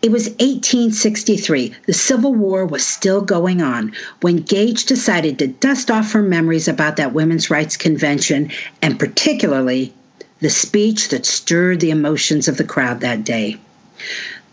It 0.02 0.10
was 0.10 0.28
1863. 0.28 1.74
The 1.86 1.92
Civil 1.92 2.34
War 2.34 2.64
was 2.66 2.86
still 2.86 3.20
going 3.20 3.62
on 3.62 3.92
when 4.20 4.36
Gage 4.36 4.84
decided 4.84 5.38
to 5.38 5.46
dust 5.46 5.90
off 5.90 6.12
her 6.12 6.22
memories 6.22 6.68
about 6.68 6.96
that 6.96 7.14
women's 7.14 7.50
rights 7.50 7.76
convention 7.76 8.50
and 8.82 8.98
particularly 8.98 9.92
the 10.40 10.50
speech 10.50 11.08
that 11.08 11.26
stirred 11.26 11.80
the 11.80 11.90
emotions 11.90 12.48
of 12.48 12.56
the 12.58 12.64
crowd 12.64 13.00
that 13.00 13.24
day. 13.24 13.56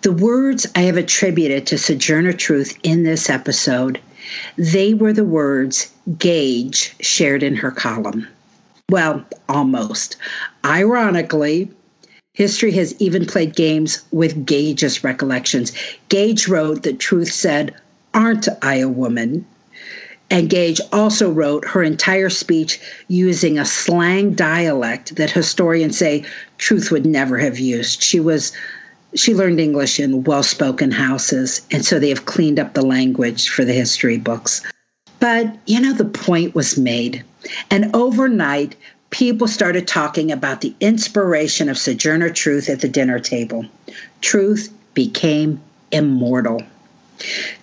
The 0.02 0.12
words 0.12 0.66
I 0.76 0.82
have 0.82 0.98
attributed 0.98 1.68
to 1.68 1.78
Sojourner 1.78 2.34
Truth 2.34 2.76
in 2.82 3.04
this 3.04 3.30
episode, 3.30 4.00
they 4.58 4.96
were 4.96 5.14
the 5.14 5.24
words 5.24 5.92
Gage 6.18 6.96
shared 7.02 7.44
in 7.44 7.56
her 7.58 7.70
column. 7.70 8.28
Well, 8.90 9.24
almost. 9.48 10.18
Ironically, 10.66 11.70
history 12.34 12.72
has 12.72 12.96
even 12.98 13.28
played 13.28 13.56
games 13.56 14.02
with 14.10 14.44
Gage's 14.44 15.04
recollections. 15.04 15.72
Gage 16.10 16.48
wrote 16.48 16.82
that 16.82 16.98
Truth 16.98 17.32
said, 17.32 17.76
Aren't 18.16 18.48
I 18.64 18.78
a 18.78 18.90
woman? 18.90 19.46
And 20.32 20.50
Gage 20.50 20.82
also 20.92 21.30
wrote 21.30 21.64
her 21.68 21.84
entire 21.84 22.32
speech 22.32 22.80
using 23.08 23.60
a 23.60 23.66
slang 23.66 24.34
dialect 24.34 25.18
that 25.18 25.30
historians 25.30 25.96
say 25.96 26.26
Truth 26.58 26.90
would 26.90 27.06
never 27.06 27.38
have 27.38 27.60
used. 27.60 28.02
She 28.02 28.20
was 28.20 28.52
she 29.16 29.34
learned 29.34 29.60
English 29.60 30.00
in 30.00 30.24
well-spoken 30.24 30.92
houses, 30.92 31.62
and 31.72 31.86
so 31.86 32.00
they 32.00 32.10
have 32.10 32.26
cleaned 32.26 32.60
up 32.60 32.74
the 32.74 32.86
language 32.86 33.50
for 33.50 33.66
the 33.66 33.74
history 33.74 34.18
books. 34.18 34.62
But 35.20 35.56
you 35.68 35.80
know 35.80 35.94
the 35.94 36.06
point 36.06 36.56
was 36.56 36.78
made. 36.78 37.24
And 37.70 37.96
overnight, 37.96 38.76
people 39.10 39.48
started 39.48 39.88
talking 39.88 40.32
about 40.32 40.62
the 40.62 40.74
inspiration 40.80 41.70
of 41.70 41.78
Sojourner 41.78 42.30
Truth 42.30 42.70
at 42.70 42.80
the 42.80 42.88
dinner 42.88 43.20
table. 43.20 43.66
Truth 44.22 44.74
became 44.94 45.62
immortal. 45.92 46.64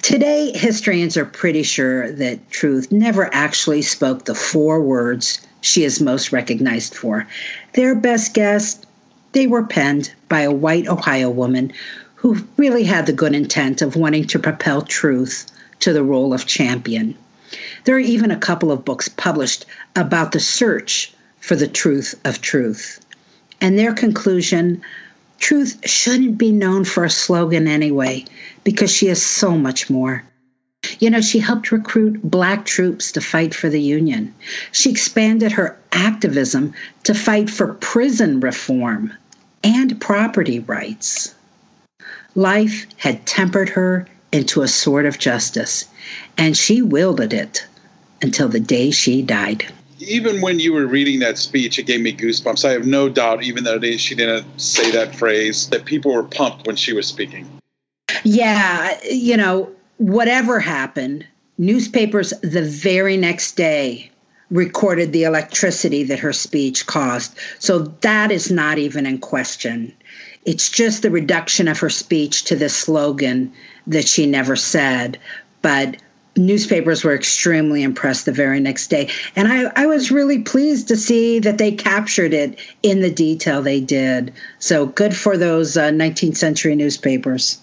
Today, 0.03 0.53
historians 0.55 1.17
are 1.17 1.25
pretty 1.25 1.63
sure 1.63 2.13
that 2.13 2.51
Truth 2.51 2.93
never 2.93 3.33
actually 3.35 3.83
spoke 3.83 4.25
the 4.25 4.35
four 4.35 4.81
words 4.81 5.41
she 5.63 5.83
is 5.83 6.01
most 6.01 6.31
recognized 6.33 6.95
for. 6.95 7.27
Their 7.73 7.95
best 7.95 8.35
guess, 8.35 8.81
they 9.33 9.47
were 9.49 9.65
penned 9.65 10.13
by 10.29 10.41
a 10.43 10.53
white 10.53 10.88
Ohio 10.88 11.31
woman 11.31 11.73
who 12.17 12.45
really 12.57 12.85
had 12.85 13.07
the 13.07 13.12
good 13.12 13.35
intent 13.35 13.81
of 13.81 13.97
wanting 13.97 14.27
to 14.27 14.38
propel 14.38 14.83
Truth 14.83 15.47
to 15.81 15.93
the 15.93 16.03
role 16.03 16.35
of 16.35 16.47
champion. 16.47 17.17
There 17.85 17.97
are 17.97 18.01
even 18.01 18.31
a 18.31 18.37
couple 18.37 18.73
of 18.73 18.85
books 18.85 19.09
published 19.09 19.64
about 19.97 20.33
the 20.33 20.41
search 20.41 21.12
for 21.41 21.57
the 21.57 21.69
truth 21.69 22.14
of 22.25 22.41
truth. 22.41 23.01
And 23.61 23.79
their 23.79 23.95
conclusion 23.95 24.83
Truth 25.38 25.88
shouldn't 25.88 26.37
be 26.37 26.51
known 26.51 26.85
for 26.85 27.05
a 27.05 27.11
slogan 27.11 27.69
anyway, 27.69 28.25
because 28.64 28.91
she 28.91 29.07
is 29.07 29.25
so 29.25 29.57
much 29.57 29.88
more. 29.88 30.25
You 30.99 31.11
know, 31.11 31.21
she 31.21 31.38
helped 31.38 31.71
recruit 31.71 32.21
black 32.23 32.64
troops 32.64 33.12
to 33.12 33.21
fight 33.21 33.55
for 33.55 33.69
the 33.69 33.81
Union. 33.81 34.35
She 34.73 34.91
expanded 34.91 35.53
her 35.53 35.79
activism 35.93 36.75
to 37.05 37.14
fight 37.14 37.49
for 37.49 37.75
prison 37.75 38.41
reform 38.41 39.12
and 39.62 40.01
property 40.01 40.61
rights. 40.61 41.35
Life 42.35 42.87
had 42.97 43.27
tempered 43.27 43.68
her 43.71 44.07
into 44.33 44.62
a 44.62 44.68
sword 44.68 45.07
of 45.07 45.18
justice, 45.18 45.87
and 46.37 46.57
she 46.57 46.83
wielded 46.83 47.33
it 47.33 47.66
until 48.23 48.49
the 48.49 48.61
day 48.61 48.90
she 48.90 49.23
died 49.23 49.66
even 50.01 50.40
when 50.40 50.59
you 50.61 50.73
were 50.73 50.87
reading 50.87 51.21
that 51.21 51.38
speech, 51.38 51.79
it 51.79 51.85
gave 51.85 52.01
me 52.01 52.12
goosebumps. 52.12 52.64
I 52.64 52.73
have 52.73 52.87
no 52.87 53.09
doubt, 53.09 53.42
even 53.42 53.64
though 53.64 53.81
she 53.81 54.14
didn't 54.14 54.61
say 54.61 54.90
that 54.92 55.14
phrase, 55.14 55.68
that 55.71 55.85
people 55.85 56.12
were 56.12 56.23
pumped 56.23 56.66
when 56.66 56.77
she 56.77 56.92
was 56.92 57.07
speaking. 57.07 57.49
Yeah, 58.25 58.99
you 59.05 59.37
know, 59.37 59.71
whatever 59.99 60.61
happened, 60.61 61.27
newspapers 61.59 62.33
the 62.42 62.62
very 62.62 63.16
next 63.16 63.57
day 63.57 64.11
recorded 64.51 65.13
the 65.13 65.25
electricity 65.25 66.05
that 66.05 66.19
her 66.19 66.33
speech 66.33 66.87
caused. 66.87 67.37
So 67.59 67.81
that 68.01 68.31
is 68.31 68.51
not 68.51 68.79
even 68.79 69.07
in 69.07 69.19
question. 69.19 69.93
It's 70.45 70.71
just 70.71 71.03
the 71.03 71.11
reduction 71.11 71.69
of 71.69 71.79
her 71.81 71.91
speech 71.91 72.45
to 72.45 72.57
the 72.57 72.69
slogan 72.69 73.53
that 73.87 74.09
she 74.09 74.27
never 74.27 74.57
said. 74.57 75.19
But 75.61 75.97
newspapers 76.37 77.05
were 77.05 77.15
extremely 77.15 77.83
impressed 77.83 78.25
the 78.25 78.33
very 78.33 78.61
next 78.61 78.89
day. 78.89 79.11
And 79.37 79.49
I, 79.49 79.71
I 79.77 79.87
was 79.87 80.11
really 80.11 80.41
pleased 80.41 80.89
to 80.89 80.97
see 80.97 81.39
that 81.41 81.59
they 81.59 81.73
captured 81.73 82.33
it 82.33 82.59
in 82.83 83.01
the 83.01 83.11
detail 83.11 83.61
they 83.61 83.81
did. 83.81 84.33
So 84.59 84.87
good 84.87 85.15
for 85.15 85.37
those 85.37 85.77
uh, 85.77 85.91
19th 85.91 86.37
century 86.37 86.75
newspapers. 86.75 87.59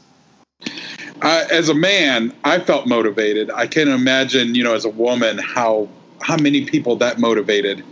Uh, 1.21 1.45
as 1.49 1.69
a 1.69 1.73
man, 1.73 2.33
I 2.43 2.59
felt 2.59 2.87
motivated. 2.87 3.49
I 3.51 3.67
can 3.67 3.87
imagine, 3.87 4.53
you 4.53 4.63
know, 4.63 4.75
as 4.75 4.85
a 4.85 4.89
woman, 4.89 5.37
how 5.37 5.87
how 6.21 6.37
many 6.37 6.65
people 6.65 6.95
that 6.97 7.19
motivated, 7.19 7.83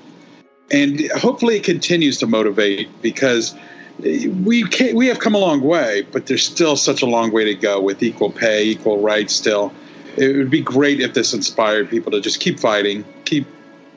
and 0.71 1.09
hopefully 1.11 1.57
it 1.57 1.63
continues 1.63 2.17
to 2.17 2.27
motivate 2.27 2.89
because 3.01 3.55
we 3.99 4.63
can, 4.63 4.95
we 4.95 5.07
have 5.07 5.19
come 5.19 5.35
a 5.35 5.37
long 5.37 5.61
way, 5.61 6.01
but 6.11 6.25
there's 6.25 6.43
still 6.43 6.75
such 6.75 7.01
a 7.01 7.05
long 7.05 7.31
way 7.31 7.45
to 7.45 7.53
go 7.53 7.79
with 7.79 8.01
equal 8.01 8.31
pay, 8.31 8.63
equal 8.63 9.01
rights. 9.01 9.35
Still, 9.35 9.71
it 10.17 10.35
would 10.35 10.49
be 10.49 10.61
great 10.61 10.99
if 10.99 11.13
this 11.13 11.33
inspired 11.33 11.89
people 11.89 12.11
to 12.11 12.21
just 12.21 12.39
keep 12.39 12.59
fighting, 12.59 13.05
keep, 13.25 13.45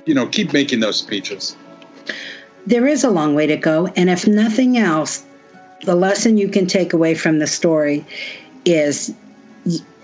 you 0.04 0.14
know, 0.14 0.26
keep 0.26 0.52
making 0.52 0.80
those 0.80 0.98
speeches. 0.98 1.56
There 2.66 2.86
is 2.86 3.04
a 3.04 3.10
long 3.10 3.34
way 3.34 3.46
to 3.46 3.56
go, 3.56 3.86
and 3.96 4.10
if 4.10 4.26
nothing 4.26 4.76
else, 4.76 5.24
the 5.84 5.94
lesson 5.94 6.36
you 6.36 6.48
can 6.48 6.66
take 6.66 6.92
away 6.92 7.14
from 7.14 7.38
the 7.38 7.46
story 7.46 8.04
is 8.64 9.14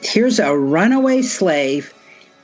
here's 0.02 0.38
a 0.38 0.56
runaway 0.56 1.22
slave 1.22 1.92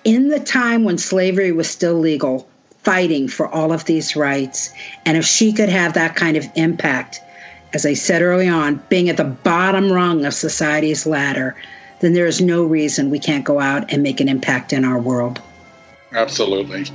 in 0.09 0.29
the 0.29 0.41
time 0.41 0.85
when 0.85 0.99
slavery 0.99 1.53
was 1.53 1.69
still 1.69 1.99
legal 1.99 2.49
fighting 2.83 3.29
for 3.29 3.47
all 3.47 3.73
of 3.73 3.85
these 3.85 4.17
rights 4.17 4.73
and 5.05 5.17
if 5.17 5.25
she 5.25 5.53
could 5.53 5.69
have 5.69 5.93
that 5.95 6.17
kind 6.17 6.37
of 6.37 6.45
impact 6.55 7.21
as 7.75 7.85
i 7.85 7.93
said 7.93 8.23
early 8.23 8.49
on 8.49 8.83
being 8.89 9.09
at 9.09 9.17
the 9.17 9.25
bottom 9.25 9.93
rung 9.93 10.25
of 10.25 10.33
society's 10.33 11.07
ladder 11.07 11.55
then 12.01 12.13
there 12.13 12.27
is 12.27 12.41
no 12.41 12.65
reason 12.65 13.11
we 13.11 13.19
can't 13.19 13.45
go 13.45 13.61
out 13.61 13.93
and 13.93 14.03
make 14.03 14.21
an 14.21 14.29
impact 14.29 14.73
in 14.73 14.85
our 14.85 14.99
world. 14.99 15.41
Absolutely. 16.13 16.87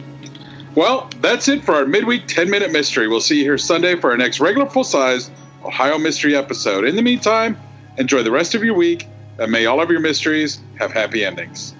Well, 0.76 1.10
that's 1.20 1.48
it 1.48 1.64
for 1.64 1.76
our 1.76 1.86
midweek 1.86 2.28
10 2.28 2.50
minute 2.50 2.72
mystery. 2.72 3.08
We'll 3.08 3.22
see 3.22 3.38
you 3.38 3.44
here 3.44 3.58
Sunday 3.58 3.96
for 3.96 4.12
our 4.12 4.18
next 4.18 4.40
regular 4.40 4.70
full 4.70 4.84
size 4.84 5.30
Ohio 5.64 5.98
Mystery 5.98 6.36
episode. 6.36 6.86
In 6.86 6.96
the 6.96 7.02
meantime, 7.02 7.58
enjoy 7.98 8.24
the 8.24 8.32
rest 8.32 8.56
of 8.56 8.64
your 8.64 8.74
week 8.74 9.08
and 9.38 9.52
may 9.52 9.66
all 9.66 9.82
of 9.82 9.90
your 9.90 10.00
mysteries 10.00 10.60
have 10.80 10.92
happy 10.92 11.24
endings. 11.24 11.76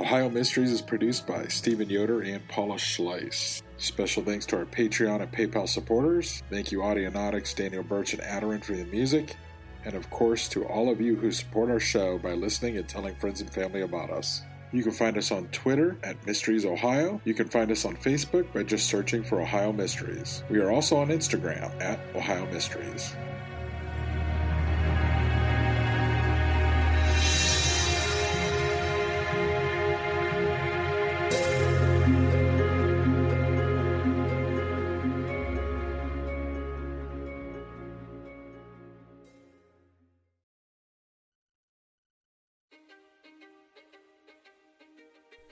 Ohio 0.00 0.30
Mysteries 0.30 0.72
is 0.72 0.80
produced 0.80 1.26
by 1.26 1.46
Stephen 1.48 1.90
Yoder 1.90 2.22
and 2.22 2.46
Paula 2.48 2.76
Schleis. 2.76 3.62
Special 3.76 4.24
thanks 4.24 4.46
to 4.46 4.56
our 4.56 4.64
Patreon 4.64 5.20
and 5.20 5.30
PayPal 5.30 5.68
supporters. 5.68 6.42
Thank 6.50 6.72
you, 6.72 6.78
Audionautics, 6.78 7.54
Daniel 7.54 7.82
Birch, 7.82 8.14
and 8.14 8.22
Adarin 8.22 8.64
for 8.64 8.72
the 8.72 8.84
music 8.86 9.36
and 9.84 9.94
of 9.94 10.10
course 10.10 10.48
to 10.48 10.64
all 10.64 10.90
of 10.90 11.00
you 11.00 11.16
who 11.16 11.32
support 11.32 11.70
our 11.70 11.80
show 11.80 12.18
by 12.18 12.32
listening 12.32 12.76
and 12.76 12.88
telling 12.88 13.14
friends 13.16 13.40
and 13.40 13.52
family 13.52 13.82
about 13.82 14.10
us. 14.10 14.42
You 14.72 14.82
can 14.82 14.92
find 14.92 15.18
us 15.18 15.32
on 15.32 15.48
Twitter 15.48 15.98
at 16.04 16.24
Mysteries 16.26 16.64
Ohio. 16.64 17.20
You 17.24 17.34
can 17.34 17.48
find 17.48 17.70
us 17.72 17.84
on 17.84 17.96
Facebook 17.96 18.52
by 18.52 18.62
just 18.62 18.88
searching 18.88 19.24
for 19.24 19.40
Ohio 19.40 19.72
Mysteries. 19.72 20.44
We 20.48 20.60
are 20.60 20.70
also 20.70 20.96
on 20.96 21.08
Instagram 21.08 21.80
at 21.82 21.98
Ohio 22.14 22.46
Mysteries. 22.52 23.14